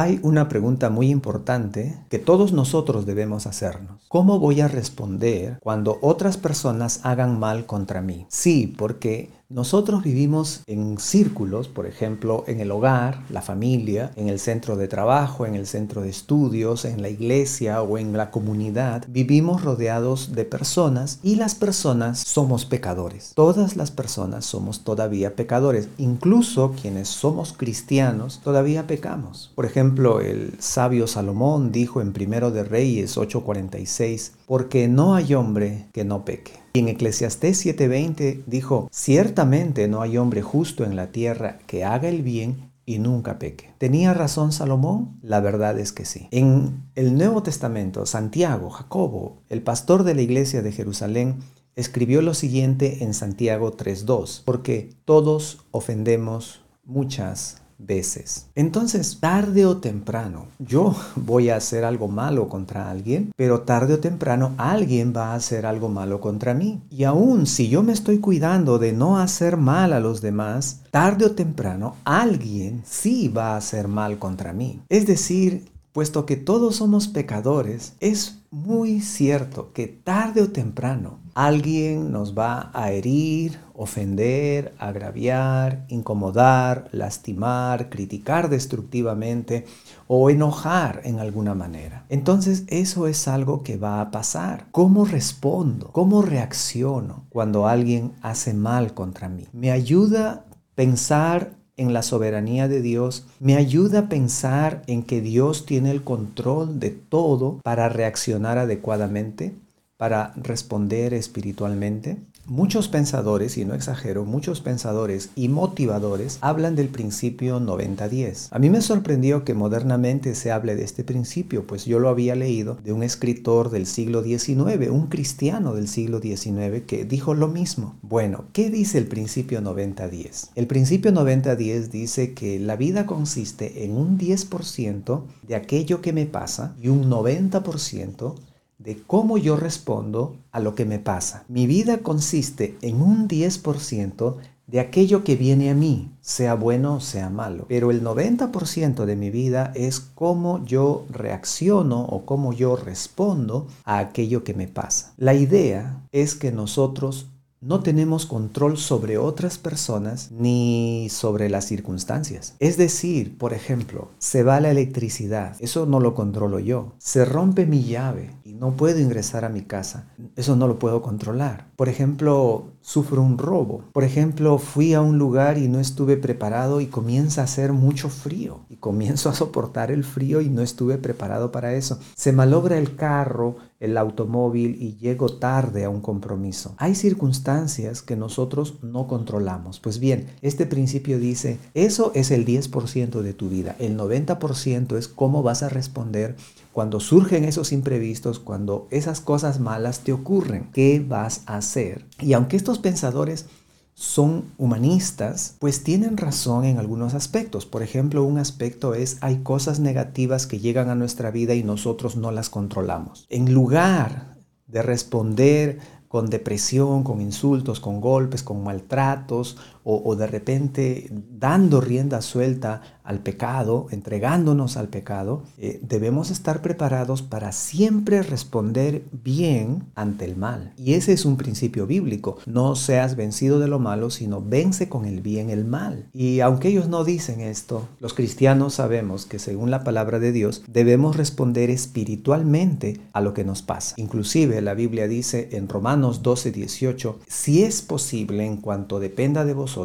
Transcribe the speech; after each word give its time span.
Hay 0.00 0.20
una 0.22 0.48
pregunta 0.48 0.90
muy 0.90 1.10
importante 1.10 1.98
que 2.08 2.20
todos 2.20 2.52
nosotros 2.52 3.04
debemos 3.04 3.48
hacernos. 3.48 4.00
¿Cómo 4.06 4.38
voy 4.38 4.60
a 4.60 4.68
responder 4.68 5.58
cuando 5.60 5.98
otras 6.02 6.36
personas 6.36 7.00
hagan 7.02 7.40
mal 7.40 7.66
contra 7.66 8.00
mí? 8.00 8.24
Sí, 8.28 8.72
porque 8.78 9.28
nosotros 9.50 10.02
vivimos 10.02 10.60
en 10.66 10.98
círculos, 10.98 11.68
por 11.68 11.86
ejemplo, 11.86 12.44
en 12.48 12.60
el 12.60 12.70
hogar, 12.70 13.24
la 13.30 13.40
familia, 13.40 14.12
en 14.16 14.28
el 14.28 14.38
centro 14.40 14.76
de 14.76 14.88
trabajo, 14.88 15.46
en 15.46 15.54
el 15.54 15.66
centro 15.66 16.02
de 16.02 16.10
estudios, 16.10 16.84
en 16.84 17.00
la 17.00 17.08
iglesia 17.08 17.80
o 17.80 17.96
en 17.96 18.12
la 18.12 18.30
comunidad. 18.30 19.06
Vivimos 19.08 19.64
rodeados 19.64 20.32
de 20.32 20.44
personas 20.44 21.18
y 21.22 21.36
las 21.36 21.54
personas 21.54 22.18
somos 22.18 22.66
pecadores. 22.66 23.32
Todas 23.34 23.74
las 23.74 23.90
personas 23.90 24.44
somos 24.44 24.84
todavía 24.84 25.34
pecadores. 25.34 25.88
Incluso 25.96 26.72
quienes 26.72 27.08
somos 27.08 27.54
cristianos 27.54 28.42
todavía 28.44 28.86
pecamos. 28.86 29.50
Por 29.54 29.64
ejemplo, 29.64 30.20
el 30.20 30.60
sabio 30.60 31.06
Salomón 31.06 31.72
dijo 31.72 32.02
en 32.02 32.12
Primero 32.12 32.50
de 32.50 32.64
Reyes 32.64 33.16
8:46, 33.16 34.32
porque 34.48 34.88
no 34.88 35.14
hay 35.14 35.34
hombre 35.34 35.88
que 35.92 36.04
no 36.04 36.24
peque. 36.24 36.52
Y 36.72 36.80
en 36.80 36.88
Eclesiastés 36.88 37.64
7:20 37.64 38.44
dijo, 38.46 38.88
ciertamente 38.90 39.86
no 39.88 40.00
hay 40.00 40.16
hombre 40.16 40.40
justo 40.42 40.84
en 40.84 40.96
la 40.96 41.12
tierra 41.12 41.58
que 41.66 41.84
haga 41.84 42.08
el 42.08 42.22
bien 42.22 42.72
y 42.86 42.98
nunca 42.98 43.38
peque. 43.38 43.74
¿Tenía 43.76 44.14
razón 44.14 44.50
Salomón? 44.50 45.18
La 45.22 45.40
verdad 45.40 45.78
es 45.78 45.92
que 45.92 46.06
sí. 46.06 46.28
En 46.30 46.82
el 46.94 47.18
Nuevo 47.18 47.42
Testamento, 47.42 48.06
Santiago, 48.06 48.70
Jacobo, 48.70 49.42
el 49.50 49.60
pastor 49.60 50.02
de 50.02 50.14
la 50.14 50.22
iglesia 50.22 50.62
de 50.62 50.72
Jerusalén, 50.72 51.36
escribió 51.76 52.22
lo 52.22 52.32
siguiente 52.32 53.04
en 53.04 53.12
Santiago 53.12 53.76
3:2, 53.76 54.42
porque 54.46 54.88
todos 55.04 55.66
ofendemos 55.72 56.62
muchas 56.86 57.60
veces. 57.78 58.48
Entonces, 58.54 59.18
tarde 59.20 59.64
o 59.64 59.78
temprano, 59.78 60.46
yo 60.58 60.94
voy 61.16 61.50
a 61.50 61.56
hacer 61.56 61.84
algo 61.84 62.08
malo 62.08 62.48
contra 62.48 62.90
alguien, 62.90 63.32
pero 63.36 63.62
tarde 63.62 63.94
o 63.94 63.98
temprano 64.00 64.54
alguien 64.58 65.12
va 65.16 65.32
a 65.32 65.34
hacer 65.34 65.64
algo 65.64 65.88
malo 65.88 66.20
contra 66.20 66.54
mí. 66.54 66.82
Y 66.90 67.04
aún 67.04 67.46
si 67.46 67.68
yo 67.68 67.82
me 67.82 67.92
estoy 67.92 68.18
cuidando 68.18 68.78
de 68.78 68.92
no 68.92 69.18
hacer 69.18 69.56
mal 69.56 69.92
a 69.92 70.00
los 70.00 70.20
demás, 70.20 70.82
tarde 70.90 71.26
o 71.26 71.32
temprano 71.32 71.96
alguien 72.04 72.82
sí 72.84 73.28
va 73.28 73.54
a 73.54 73.56
hacer 73.56 73.88
mal 73.88 74.18
contra 74.18 74.52
mí. 74.52 74.80
Es 74.88 75.06
decir, 75.06 75.70
puesto 75.92 76.26
que 76.26 76.36
todos 76.36 76.76
somos 76.76 77.08
pecadores, 77.08 77.94
es 78.00 78.38
muy 78.50 79.00
cierto 79.00 79.72
que 79.72 79.86
tarde 79.86 80.42
o 80.42 80.50
temprano 80.50 81.18
alguien 81.38 82.10
nos 82.10 82.36
va 82.36 82.72
a 82.74 82.90
herir, 82.90 83.60
ofender, 83.72 84.74
agraviar, 84.76 85.84
incomodar, 85.88 86.88
lastimar, 86.90 87.90
criticar 87.90 88.50
destructivamente 88.50 89.64
o 90.08 90.30
enojar 90.30 91.00
en 91.04 91.20
alguna 91.20 91.54
manera. 91.54 92.04
Entonces 92.08 92.64
eso 92.66 93.06
es 93.06 93.28
algo 93.28 93.62
que 93.62 93.76
va 93.76 94.00
a 94.00 94.10
pasar. 94.10 94.66
¿Cómo 94.72 95.04
respondo? 95.04 95.90
¿Cómo 95.92 96.22
reacciono 96.22 97.26
cuando 97.28 97.68
alguien 97.68 98.14
hace 98.20 98.52
mal 98.52 98.92
contra 98.92 99.28
mí? 99.28 99.46
Me 99.52 99.70
ayuda 99.70 100.44
pensar 100.74 101.52
en 101.76 101.92
la 101.92 102.02
soberanía 102.02 102.66
de 102.66 102.82
Dios, 102.82 103.26
me 103.38 103.54
ayuda 103.54 104.00
a 104.00 104.08
pensar 104.08 104.82
en 104.88 105.04
que 105.04 105.20
Dios 105.20 105.64
tiene 105.64 105.92
el 105.92 106.02
control 106.02 106.80
de 106.80 106.90
todo 106.90 107.60
para 107.62 107.88
reaccionar 107.88 108.58
adecuadamente, 108.58 109.54
para 109.98 110.32
responder 110.36 111.12
espiritualmente. 111.12 112.18
Muchos 112.46 112.88
pensadores, 112.88 113.58
y 113.58 113.66
no 113.66 113.74
exagero, 113.74 114.24
muchos 114.24 114.62
pensadores 114.62 115.28
y 115.34 115.48
motivadores 115.48 116.38
hablan 116.40 116.76
del 116.76 116.88
principio 116.88 117.60
90-10. 117.60 118.48
A 118.52 118.58
mí 118.58 118.70
me 118.70 118.80
sorprendió 118.80 119.44
que 119.44 119.52
modernamente 119.52 120.34
se 120.34 120.50
hable 120.50 120.76
de 120.76 120.84
este 120.84 121.04
principio, 121.04 121.66
pues 121.66 121.84
yo 121.84 121.98
lo 121.98 122.08
había 122.08 122.36
leído 122.36 122.78
de 122.82 122.92
un 122.92 123.02
escritor 123.02 123.68
del 123.70 123.84
siglo 123.84 124.22
XIX, 124.22 124.88
un 124.88 125.08
cristiano 125.08 125.74
del 125.74 125.88
siglo 125.88 126.20
XIX, 126.20 126.84
que 126.86 127.04
dijo 127.04 127.34
lo 127.34 127.48
mismo. 127.48 127.96
Bueno, 128.00 128.46
¿qué 128.54 128.70
dice 128.70 128.96
el 128.96 129.08
principio 129.08 129.60
90-10? 129.60 130.50
El 130.54 130.68
principio 130.68 131.12
90-10 131.12 131.88
dice 131.88 132.32
que 132.32 132.60
la 132.60 132.76
vida 132.76 133.04
consiste 133.04 133.84
en 133.84 133.96
un 133.96 134.16
10% 134.16 135.24
de 135.46 135.56
aquello 135.56 136.00
que 136.00 136.12
me 136.12 136.24
pasa 136.24 136.76
y 136.80 136.88
un 136.88 137.10
90% 137.10 138.36
de 138.78 139.02
cómo 139.02 139.38
yo 139.38 139.56
respondo 139.56 140.36
a 140.52 140.60
lo 140.60 140.74
que 140.74 140.84
me 140.84 140.98
pasa. 140.98 141.44
Mi 141.48 141.66
vida 141.66 141.98
consiste 141.98 142.76
en 142.80 143.02
un 143.02 143.28
10% 143.28 144.36
de 144.68 144.80
aquello 144.80 145.24
que 145.24 145.34
viene 145.34 145.70
a 145.70 145.74
mí, 145.74 146.10
sea 146.20 146.54
bueno 146.54 146.96
o 146.96 147.00
sea 147.00 147.30
malo. 147.30 147.64
Pero 147.68 147.90
el 147.90 148.04
90% 148.04 149.06
de 149.06 149.16
mi 149.16 149.30
vida 149.30 149.72
es 149.74 149.98
cómo 150.00 150.64
yo 150.64 151.06
reacciono 151.10 152.04
o 152.04 152.24
cómo 152.24 152.52
yo 152.52 152.76
respondo 152.76 153.66
a 153.84 153.98
aquello 153.98 154.44
que 154.44 154.54
me 154.54 154.68
pasa. 154.68 155.12
La 155.16 155.34
idea 155.34 156.02
es 156.12 156.34
que 156.34 156.52
nosotros 156.52 157.26
no 157.60 157.80
tenemos 157.80 158.24
control 158.26 158.78
sobre 158.78 159.18
otras 159.18 159.58
personas 159.58 160.30
ni 160.30 161.08
sobre 161.10 161.48
las 161.48 161.64
circunstancias. 161.64 162.54
Es 162.60 162.76
decir, 162.76 163.36
por 163.36 163.52
ejemplo, 163.52 164.10
se 164.18 164.44
va 164.44 164.60
la 164.60 164.70
electricidad, 164.70 165.56
eso 165.58 165.84
no 165.84 165.98
lo 165.98 166.14
controlo 166.14 166.60
yo. 166.60 166.92
Se 166.98 167.24
rompe 167.24 167.66
mi 167.66 167.82
llave 167.82 168.30
no 168.58 168.76
puedo 168.76 168.98
ingresar 168.98 169.44
a 169.44 169.48
mi 169.48 169.62
casa, 169.62 170.08
eso 170.36 170.56
no 170.56 170.66
lo 170.66 170.78
puedo 170.78 171.02
controlar. 171.02 171.68
Por 171.76 171.88
ejemplo, 171.88 172.66
sufro 172.80 173.22
un 173.22 173.38
robo. 173.38 173.84
Por 173.92 174.02
ejemplo, 174.02 174.58
fui 174.58 174.94
a 174.94 175.00
un 175.00 175.18
lugar 175.18 175.58
y 175.58 175.68
no 175.68 175.78
estuve 175.78 176.16
preparado 176.16 176.80
y 176.80 176.86
comienza 176.86 177.42
a 177.42 177.44
hacer 177.44 177.72
mucho 177.72 178.08
frío 178.08 178.60
y 178.68 178.76
comienzo 178.76 179.28
a 179.28 179.34
soportar 179.34 179.90
el 179.90 180.04
frío 180.04 180.40
y 180.40 180.48
no 180.48 180.62
estuve 180.62 180.98
preparado 180.98 181.52
para 181.52 181.74
eso. 181.74 181.98
Se 182.16 182.32
malogra 182.32 182.78
el 182.78 182.96
carro, 182.96 183.56
el 183.80 183.96
automóvil 183.96 184.76
y 184.80 184.96
llego 184.96 185.28
tarde 185.28 185.84
a 185.84 185.90
un 185.90 186.00
compromiso. 186.00 186.74
Hay 186.78 186.94
circunstancias 186.94 188.02
que 188.02 188.16
nosotros 188.16 188.82
no 188.82 189.06
controlamos. 189.06 189.80
Pues 189.80 189.98
bien, 189.98 190.26
este 190.42 190.66
principio 190.66 191.18
dice, 191.18 191.58
eso 191.74 192.10
es 192.14 192.30
el 192.30 192.44
10% 192.44 193.20
de 193.20 193.34
tu 193.34 193.48
vida. 193.48 193.76
El 193.78 193.96
90% 193.96 194.96
es 194.96 195.08
cómo 195.08 195.42
vas 195.42 195.62
a 195.62 195.68
responder 195.68 196.36
cuando 196.78 197.00
surgen 197.00 197.42
esos 197.42 197.72
imprevistos, 197.72 198.38
cuando 198.38 198.86
esas 198.92 199.20
cosas 199.20 199.58
malas 199.58 200.04
te 200.04 200.12
ocurren. 200.12 200.70
¿Qué 200.72 201.04
vas 201.04 201.42
a 201.46 201.56
hacer? 201.56 202.06
Y 202.20 202.34
aunque 202.34 202.56
estos 202.56 202.78
pensadores 202.78 203.46
son 203.94 204.44
humanistas, 204.58 205.56
pues 205.58 205.82
tienen 205.82 206.16
razón 206.16 206.64
en 206.64 206.78
algunos 206.78 207.14
aspectos. 207.14 207.66
Por 207.66 207.82
ejemplo, 207.82 208.22
un 208.22 208.38
aspecto 208.38 208.94
es 208.94 209.18
hay 209.22 209.38
cosas 209.38 209.80
negativas 209.80 210.46
que 210.46 210.60
llegan 210.60 210.88
a 210.88 210.94
nuestra 210.94 211.32
vida 211.32 211.56
y 211.56 211.64
nosotros 211.64 212.14
no 212.14 212.30
las 212.30 212.48
controlamos. 212.48 213.26
En 213.28 213.52
lugar 213.52 214.38
de 214.68 214.80
responder 214.82 215.80
con 216.06 216.30
depresión, 216.30 217.02
con 217.02 217.20
insultos, 217.20 217.80
con 217.80 218.00
golpes, 218.00 218.44
con 218.44 218.62
maltratos 218.62 219.56
o, 219.90 220.16
de 220.16 220.26
repente 220.26 221.08
dando 221.10 221.80
rienda 221.80 222.20
suelta 222.20 222.82
al 223.04 223.20
pecado, 223.20 223.86
entregándonos 223.90 224.76
al 224.76 224.88
pecado, 224.88 225.44
eh, 225.56 225.80
debemos 225.82 226.30
estar 226.30 226.60
preparados 226.60 227.22
para 227.22 227.52
siempre 227.52 228.22
responder 228.22 229.04
bien 229.24 229.84
ante 229.94 230.26
el 230.26 230.36
mal. 230.36 230.74
Y 230.76 230.92
ese 230.92 231.14
es 231.14 231.24
un 231.24 231.38
principio 231.38 231.86
bíblico. 231.86 232.36
No 232.44 232.76
seas 232.76 233.16
vencido 233.16 233.60
de 233.60 233.68
lo 233.68 233.78
malo, 233.78 234.10
sino 234.10 234.42
vence 234.42 234.90
con 234.90 235.06
el 235.06 235.22
bien 235.22 235.48
el 235.48 235.64
mal. 235.64 236.10
Y 236.12 236.40
aunque 236.40 236.68
ellos 236.68 236.88
no 236.88 237.02
dicen 237.02 237.40
esto, 237.40 237.88
los 237.98 238.12
cristianos 238.12 238.74
sabemos 238.74 239.24
que 239.24 239.38
según 239.38 239.70
la 239.70 239.84
palabra 239.84 240.18
de 240.18 240.32
Dios 240.32 240.62
debemos 240.68 241.16
responder 241.16 241.70
espiritualmente 241.70 243.00
a 243.14 243.22
lo 243.22 243.32
que 243.32 243.44
nos 243.44 243.62
pasa. 243.62 243.94
Inclusive 243.96 244.60
la 244.60 244.74
Biblia 244.74 245.08
dice 245.08 245.48
en 245.52 245.66
Romanos 245.66 246.22
12, 246.22 246.52
18, 246.52 247.20
si 247.26 247.62
es 247.62 247.80
posible 247.80 248.44
en 248.44 248.58
cuanto 248.58 249.00
dependa 249.00 249.46
de 249.46 249.54
vosotros, 249.54 249.77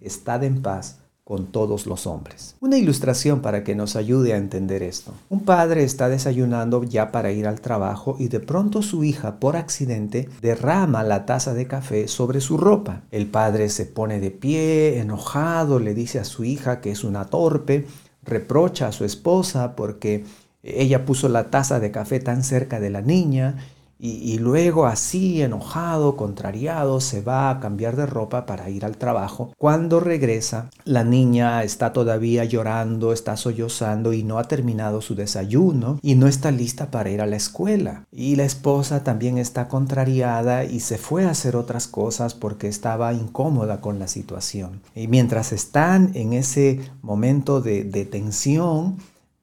estad 0.00 0.44
en 0.44 0.62
paz 0.62 0.98
con 1.28 1.48
todos 1.48 1.86
los 1.86 2.06
hombres. 2.06 2.56
Una 2.60 2.78
ilustración 2.78 3.42
para 3.42 3.62
que 3.62 3.74
nos 3.74 3.96
ayude 3.96 4.32
a 4.32 4.38
entender 4.38 4.82
esto. 4.82 5.12
Un 5.28 5.44
padre 5.44 5.84
está 5.84 6.08
desayunando 6.08 6.84
ya 6.84 7.12
para 7.12 7.32
ir 7.32 7.46
al 7.46 7.60
trabajo 7.60 8.16
y 8.18 8.28
de 8.28 8.40
pronto 8.40 8.80
su 8.80 9.04
hija 9.04 9.38
por 9.38 9.54
accidente 9.54 10.30
derrama 10.40 11.02
la 11.02 11.26
taza 11.26 11.52
de 11.52 11.66
café 11.66 12.08
sobre 12.08 12.40
su 12.40 12.56
ropa. 12.56 13.02
El 13.10 13.26
padre 13.26 13.68
se 13.68 13.84
pone 13.84 14.20
de 14.20 14.30
pie, 14.30 15.00
enojado, 15.00 15.78
le 15.80 15.92
dice 15.92 16.18
a 16.18 16.24
su 16.24 16.44
hija 16.44 16.80
que 16.80 16.92
es 16.92 17.04
una 17.04 17.26
torpe, 17.26 17.86
reprocha 18.22 18.88
a 18.88 18.92
su 18.92 19.04
esposa 19.04 19.76
porque 19.76 20.24
ella 20.62 21.04
puso 21.04 21.28
la 21.28 21.50
taza 21.50 21.78
de 21.78 21.90
café 21.90 22.20
tan 22.20 22.42
cerca 22.42 22.80
de 22.80 22.88
la 22.88 23.02
niña 23.02 23.56
y, 24.00 24.38
luego 24.38 24.86
así, 24.86 25.42
enojado, 25.42 26.16
contrariado, 26.16 27.00
se 27.00 27.20
va 27.20 27.50
a 27.50 27.58
cambiar 27.58 27.96
de 27.96 28.06
ropa 28.06 28.46
para 28.46 28.70
ir 28.70 28.84
al 28.84 28.96
trabajo. 28.96 29.52
Cuando 29.58 29.98
regresa, 29.98 30.70
la 30.84 31.02
niña 31.02 31.64
está 31.64 31.92
todavía 31.92 32.44
llorando, 32.44 33.12
está 33.12 33.36
sollozando 33.36 34.12
y 34.12 34.22
no 34.22 34.38
ha 34.38 34.44
terminado 34.44 35.00
su 35.00 35.16
desayuno 35.16 35.98
y 36.00 36.14
no 36.14 36.28
está 36.28 36.52
lista 36.52 36.90
para 36.90 37.10
ir 37.10 37.20
a 37.20 37.26
la 37.26 37.36
escuela. 37.36 38.04
Y 38.12 38.36
la 38.36 38.44
esposa 38.44 39.02
también 39.02 39.36
está 39.36 39.66
contrariada 39.66 40.64
y 40.64 40.80
se 40.80 40.96
fue 40.98 41.24
a 41.24 41.30
hacer 41.30 41.56
otras 41.56 41.88
cosas 41.88 42.34
porque 42.34 42.68
estaba 42.68 43.12
incómoda 43.12 43.80
con 43.80 43.98
la 43.98 44.06
situación. 44.06 44.80
Y 44.94 45.08
mientras 45.08 45.52
están 45.52 46.12
en 46.14 46.34
ese 46.34 46.80
momento 47.02 47.60
de, 47.60 47.82
de 47.82 48.04
tensión, 48.04 48.96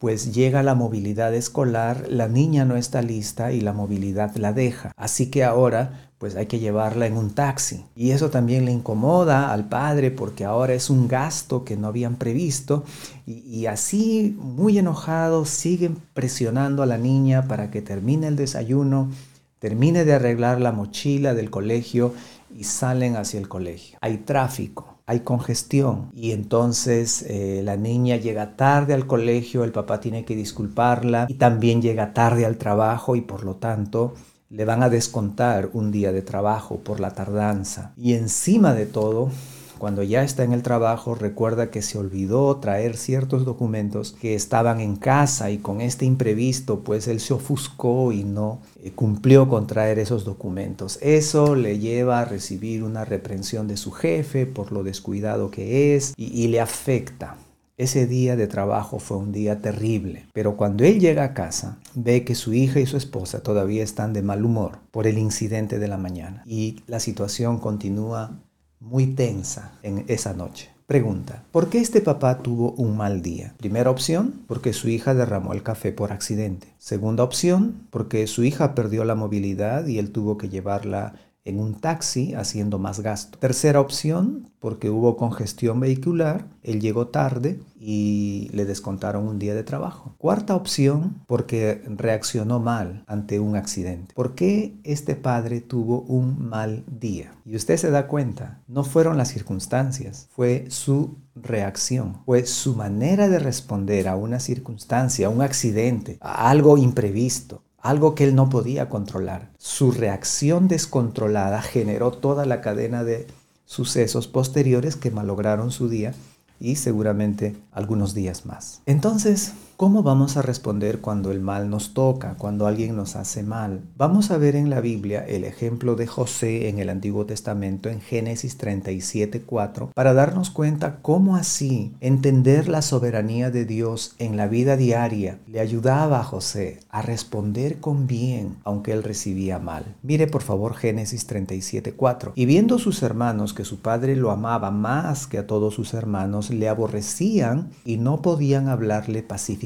pues 0.06 0.36
llega 0.36 0.62
la 0.62 0.76
movilidad 0.76 1.34
escolar, 1.34 2.06
la 2.10 2.28
niña 2.28 2.64
no 2.64 2.76
está 2.76 3.02
lista 3.02 3.52
y 3.52 3.60
la 3.60 3.74
movilidad 3.74 4.36
la 4.36 4.54
deja. 4.54 4.92
Así 4.96 5.32
que 5.32 5.44
ahora 5.44 6.12
pues 6.20 6.36
hay 6.36 6.46
que 6.46 6.60
llevarla 6.60 7.08
en 7.08 7.18
un 7.18 7.32
taxi. 7.32 7.86
Y 7.96 8.12
eso 8.12 8.30
también 8.30 8.66
le 8.66 8.72
incomoda 8.72 9.52
al 9.52 9.68
padre 9.68 10.12
porque 10.12 10.46
ahora 10.46 10.76
es 10.76 10.92
un 10.92 11.08
gasto 11.08 11.66
que 11.66 11.76
no 11.76 11.88
habían 11.88 12.18
previsto. 12.18 12.84
Y, 13.26 13.66
así, 13.66 14.38
muy 14.40 14.78
enojados, 14.78 15.50
siguen 15.50 15.98
presionando 16.14 16.84
a 16.84 16.86
la 16.86 17.00
niña 17.00 17.48
para 17.48 17.72
que 17.72 17.82
termine 17.82 18.28
el 18.28 18.36
desayuno, 18.36 19.10
termine 19.58 20.06
de 20.06 20.14
arreglar 20.14 20.62
la 20.62 20.72
mochila 20.72 21.34
del 21.34 21.50
colegio 21.50 22.14
y 22.56 22.66
salen 22.66 23.16
hacia 23.16 23.40
el 23.40 23.48
colegio. 23.48 23.98
Hay 24.02 24.18
tráfico 24.18 24.95
hay 25.08 25.20
congestión 25.20 26.10
y 26.14 26.32
entonces 26.32 27.24
eh, 27.28 27.62
la 27.64 27.78
niña 27.78 28.18
llega 28.18 28.56
tarde 28.56 28.94
al 28.94 29.06
colegio, 29.06 29.64
el 29.64 29.72
papá 29.72 30.00
tiene 30.00 30.26
que 30.26 30.36
disculparla 30.36 31.28
y 31.30 31.36
también 31.36 31.82
llega 31.82 32.14
tarde 32.14 32.46
al 32.46 32.58
trabajo 32.58 33.16
y 33.16 33.22
por 33.22 33.44
lo 33.44 33.56
tanto 33.56 34.16
le 34.50 34.66
van 34.66 34.84
a 34.84 34.90
descontar 34.90 35.70
un 35.74 35.92
día 35.92 36.12
de 36.12 36.22
trabajo 36.22 36.80
por 36.80 37.00
la 37.00 37.12
tardanza. 37.12 37.94
Y 37.98 38.14
encima 38.14 38.74
de 38.74 38.86
todo, 38.86 39.30
cuando 39.78 40.04
ya 40.04 40.24
está 40.24 40.44
en 40.44 40.54
el 40.54 40.64
trabajo, 40.64 41.16
recuerda 41.16 41.70
que 41.70 41.82
se 41.82 41.98
olvidó 41.98 42.58
traer 42.58 42.98
ciertos 42.98 43.46
documentos 43.46 44.16
que 44.20 44.36
estaban 44.36 44.80
en 44.80 44.96
casa 44.96 45.52
y 45.52 45.58
con 45.58 45.82
este 45.82 46.06
imprevisto, 46.06 46.80
pues 46.80 47.08
él 47.08 47.20
se 47.20 47.34
ofuscó 47.34 48.12
y 48.12 48.24
no 48.24 48.60
eh, 48.84 48.92
cumplió 48.92 49.50
con 49.50 49.68
traer 49.68 50.00
esos 50.00 50.26
documentos. 50.26 51.00
Eso 51.02 51.56
le 51.56 51.80
lleva 51.80 52.22
a 52.22 52.26
recibir 52.26 52.84
una 52.84 53.06
reprensión 53.06 53.68
de 53.68 53.78
su 53.78 53.92
jefe 53.92 54.46
por 54.46 54.72
lo 54.72 54.84
descuidado 54.84 55.52
que 55.52 55.96
es 55.96 56.14
y, 56.18 56.26
y 56.44 56.48
le 56.48 56.60
afecta. 56.60 57.38
Ese 57.78 58.08
día 58.08 58.38
de 58.38 58.48
trabajo 58.48 59.00
fue 59.00 59.18
un 59.18 59.34
día 59.34 59.62
terrible, 59.62 60.28
pero 60.32 60.56
cuando 60.56 60.86
él 60.86 61.02
llega 61.02 61.26
a 61.26 61.34
casa, 61.34 61.78
ve 61.94 62.24
que 62.24 62.34
su 62.34 62.54
hija 62.54 62.80
y 62.80 62.86
su 62.86 62.96
esposa 62.96 63.44
todavía 63.44 63.84
están 63.84 64.14
de 64.14 64.22
mal 64.22 64.46
humor 64.46 64.80
por 64.92 65.08
el 65.08 65.18
incidente 65.18 65.78
de 65.78 65.90
la 65.90 65.98
mañana 65.98 66.42
y 66.46 66.84
la 66.88 67.02
situación 67.02 67.58
continúa 67.58 68.40
muy 68.86 69.08
tensa 69.08 69.74
en 69.84 70.06
esa 70.08 70.34
noche. 70.34 70.70
Pregunta, 70.86 71.44
¿por 71.52 71.70
qué 71.70 71.80
este 71.80 72.00
papá 72.00 72.44
tuvo 72.44 72.74
un 72.74 72.96
mal 72.96 73.24
día? 73.24 73.56
Primera 73.58 73.90
opción, 73.90 74.44
porque 74.48 74.72
su 74.72 74.88
hija 74.88 75.16
derramó 75.16 75.54
el 75.54 75.64
café 75.64 75.92
por 75.92 76.12
accidente. 76.12 76.68
Segunda 76.78 77.24
opción, 77.24 77.88
porque 77.90 78.28
su 78.28 78.44
hija 78.44 78.76
perdió 78.76 79.04
la 79.04 79.16
movilidad 79.16 79.88
y 79.88 79.98
él 79.98 80.12
tuvo 80.12 80.38
que 80.38 80.48
llevarla 80.48 81.16
en 81.46 81.60
un 81.60 81.76
taxi 81.80 82.34
haciendo 82.34 82.80
más 82.80 83.00
gasto. 83.00 83.38
Tercera 83.38 83.80
opción, 83.80 84.50
porque 84.60 84.90
hubo 84.90 85.16
congestión 85.16 85.80
vehicular, 85.80 86.48
él 86.64 86.82
llegó 86.82 87.08
tarde 87.08 87.60
y 87.80 88.50
le 88.52 88.66
descontaron 88.66 89.28
un 89.28 89.38
día 89.38 89.54
de 89.54 89.64
trabajo. 89.64 90.16
Cuarta 90.18 90.56
opción, 90.56 91.22
porque 91.28 91.84
reaccionó 91.86 92.60
mal 92.60 93.04
ante 93.06 93.40
un 93.40 93.56
accidente. 93.56 94.16
¿Por 94.16 94.34
qué 94.34 94.76
este 94.84 95.16
padre 95.16 95.62
tuvo 95.62 96.02
un 96.02 96.50
mal 96.50 96.84
día? 96.88 97.32
Y 97.46 97.56
usted 97.56 97.78
se 97.78 97.92
da 97.92 98.08
cuenta, 98.08 98.62
no 98.68 98.84
fueron 98.84 99.18
las 99.18 99.28
circunstancias, 99.28 100.28
fue 100.32 100.66
su 100.70 101.20
reacción, 101.36 102.24
fue 102.26 102.48
su 102.48 102.76
manera 102.76 103.30
de 103.30 103.38
responder 103.38 104.08
a 104.08 104.16
una 104.16 104.40
circunstancia, 104.40 105.28
a 105.28 105.30
un 105.30 105.44
accidente, 105.44 106.18
a 106.22 106.50
algo 106.50 106.78
imprevisto 106.78 107.65
algo 107.86 108.16
que 108.16 108.24
él 108.24 108.34
no 108.34 108.50
podía 108.50 108.90
controlar. 108.90 109.52
Su 109.60 109.92
reacción 109.92 110.68
descontrolada 110.68 111.62
generó 111.62 112.12
toda 112.12 112.48
la 112.48 112.60
cadena 112.60 113.04
de 113.04 113.28
sucesos 113.66 114.28
posteriores 114.28 114.96
que 114.96 115.12
malograron 115.12 115.70
su 115.70 115.88
día 115.88 116.14
y 116.60 116.78
seguramente 116.78 117.56
algunos 117.72 118.16
días 118.16 118.48
más. 118.48 118.82
Entonces, 118.88 119.54
¿cómo 119.78 120.04
vamos 120.04 120.38
a 120.38 120.42
responder 120.42 121.02
cuando 121.02 121.32
el 121.32 121.42
mal 121.42 121.70
nos 121.70 121.94
toca, 121.94 122.36
cuando 122.38 122.66
alguien 122.66 122.96
nos 122.96 123.16
hace 123.16 123.44
mal? 123.44 123.82
Vamos 123.98 124.32
a 124.32 124.38
ver 124.38 124.56
en 124.56 124.70
la 124.70 124.80
Biblia 124.80 125.26
el 125.28 125.44
ejemplo 125.44 125.96
de 125.96 126.08
José 126.08 126.70
en 126.70 126.80
el 126.80 126.90
Antiguo 126.90 127.26
Testamento 127.26 127.90
en 127.90 128.00
Génesis 128.00 128.58
37:4 128.58 129.92
para 129.94 130.14
darnos 130.14 130.50
cuenta 130.50 131.00
cómo 131.02 131.36
así 131.36 131.94
entender 132.00 132.70
la 132.70 132.82
soberanía 132.82 133.52
de 133.52 133.66
Dios 133.66 134.16
en 134.18 134.38
la 134.38 134.48
vida 134.48 134.78
diaria 134.78 135.40
le 135.48 135.60
ayudaba 135.60 136.22
a 136.22 136.24
José 136.24 136.80
a 136.90 137.02
responder 137.02 137.80
con 137.80 138.08
bien 138.08 138.56
aunque 138.64 138.94
él 138.94 139.04
recibía 139.04 139.60
mal. 139.60 139.96
Mire 140.04 140.28
por 140.28 140.42
favor 140.42 140.76
Génesis 140.76 141.28
37:4. 141.28 142.32
Y 142.36 142.46
viendo 142.46 142.80
sus 142.80 143.04
hermanos 143.04 143.54
que 143.54 143.66
su 143.66 143.80
padre 143.80 144.16
lo 144.16 144.32
amaba 144.32 144.72
más 144.72 145.28
que 145.28 145.38
a 145.38 145.48
todos 145.48 145.74
sus 145.74 145.94
hermanos, 145.94 146.50
le 146.50 146.70
aborrecían 146.70 147.72
y 147.84 147.98
no 147.98 148.22
podían 148.22 148.70
hablarle 148.70 149.22
pacíficamente. 149.22 149.65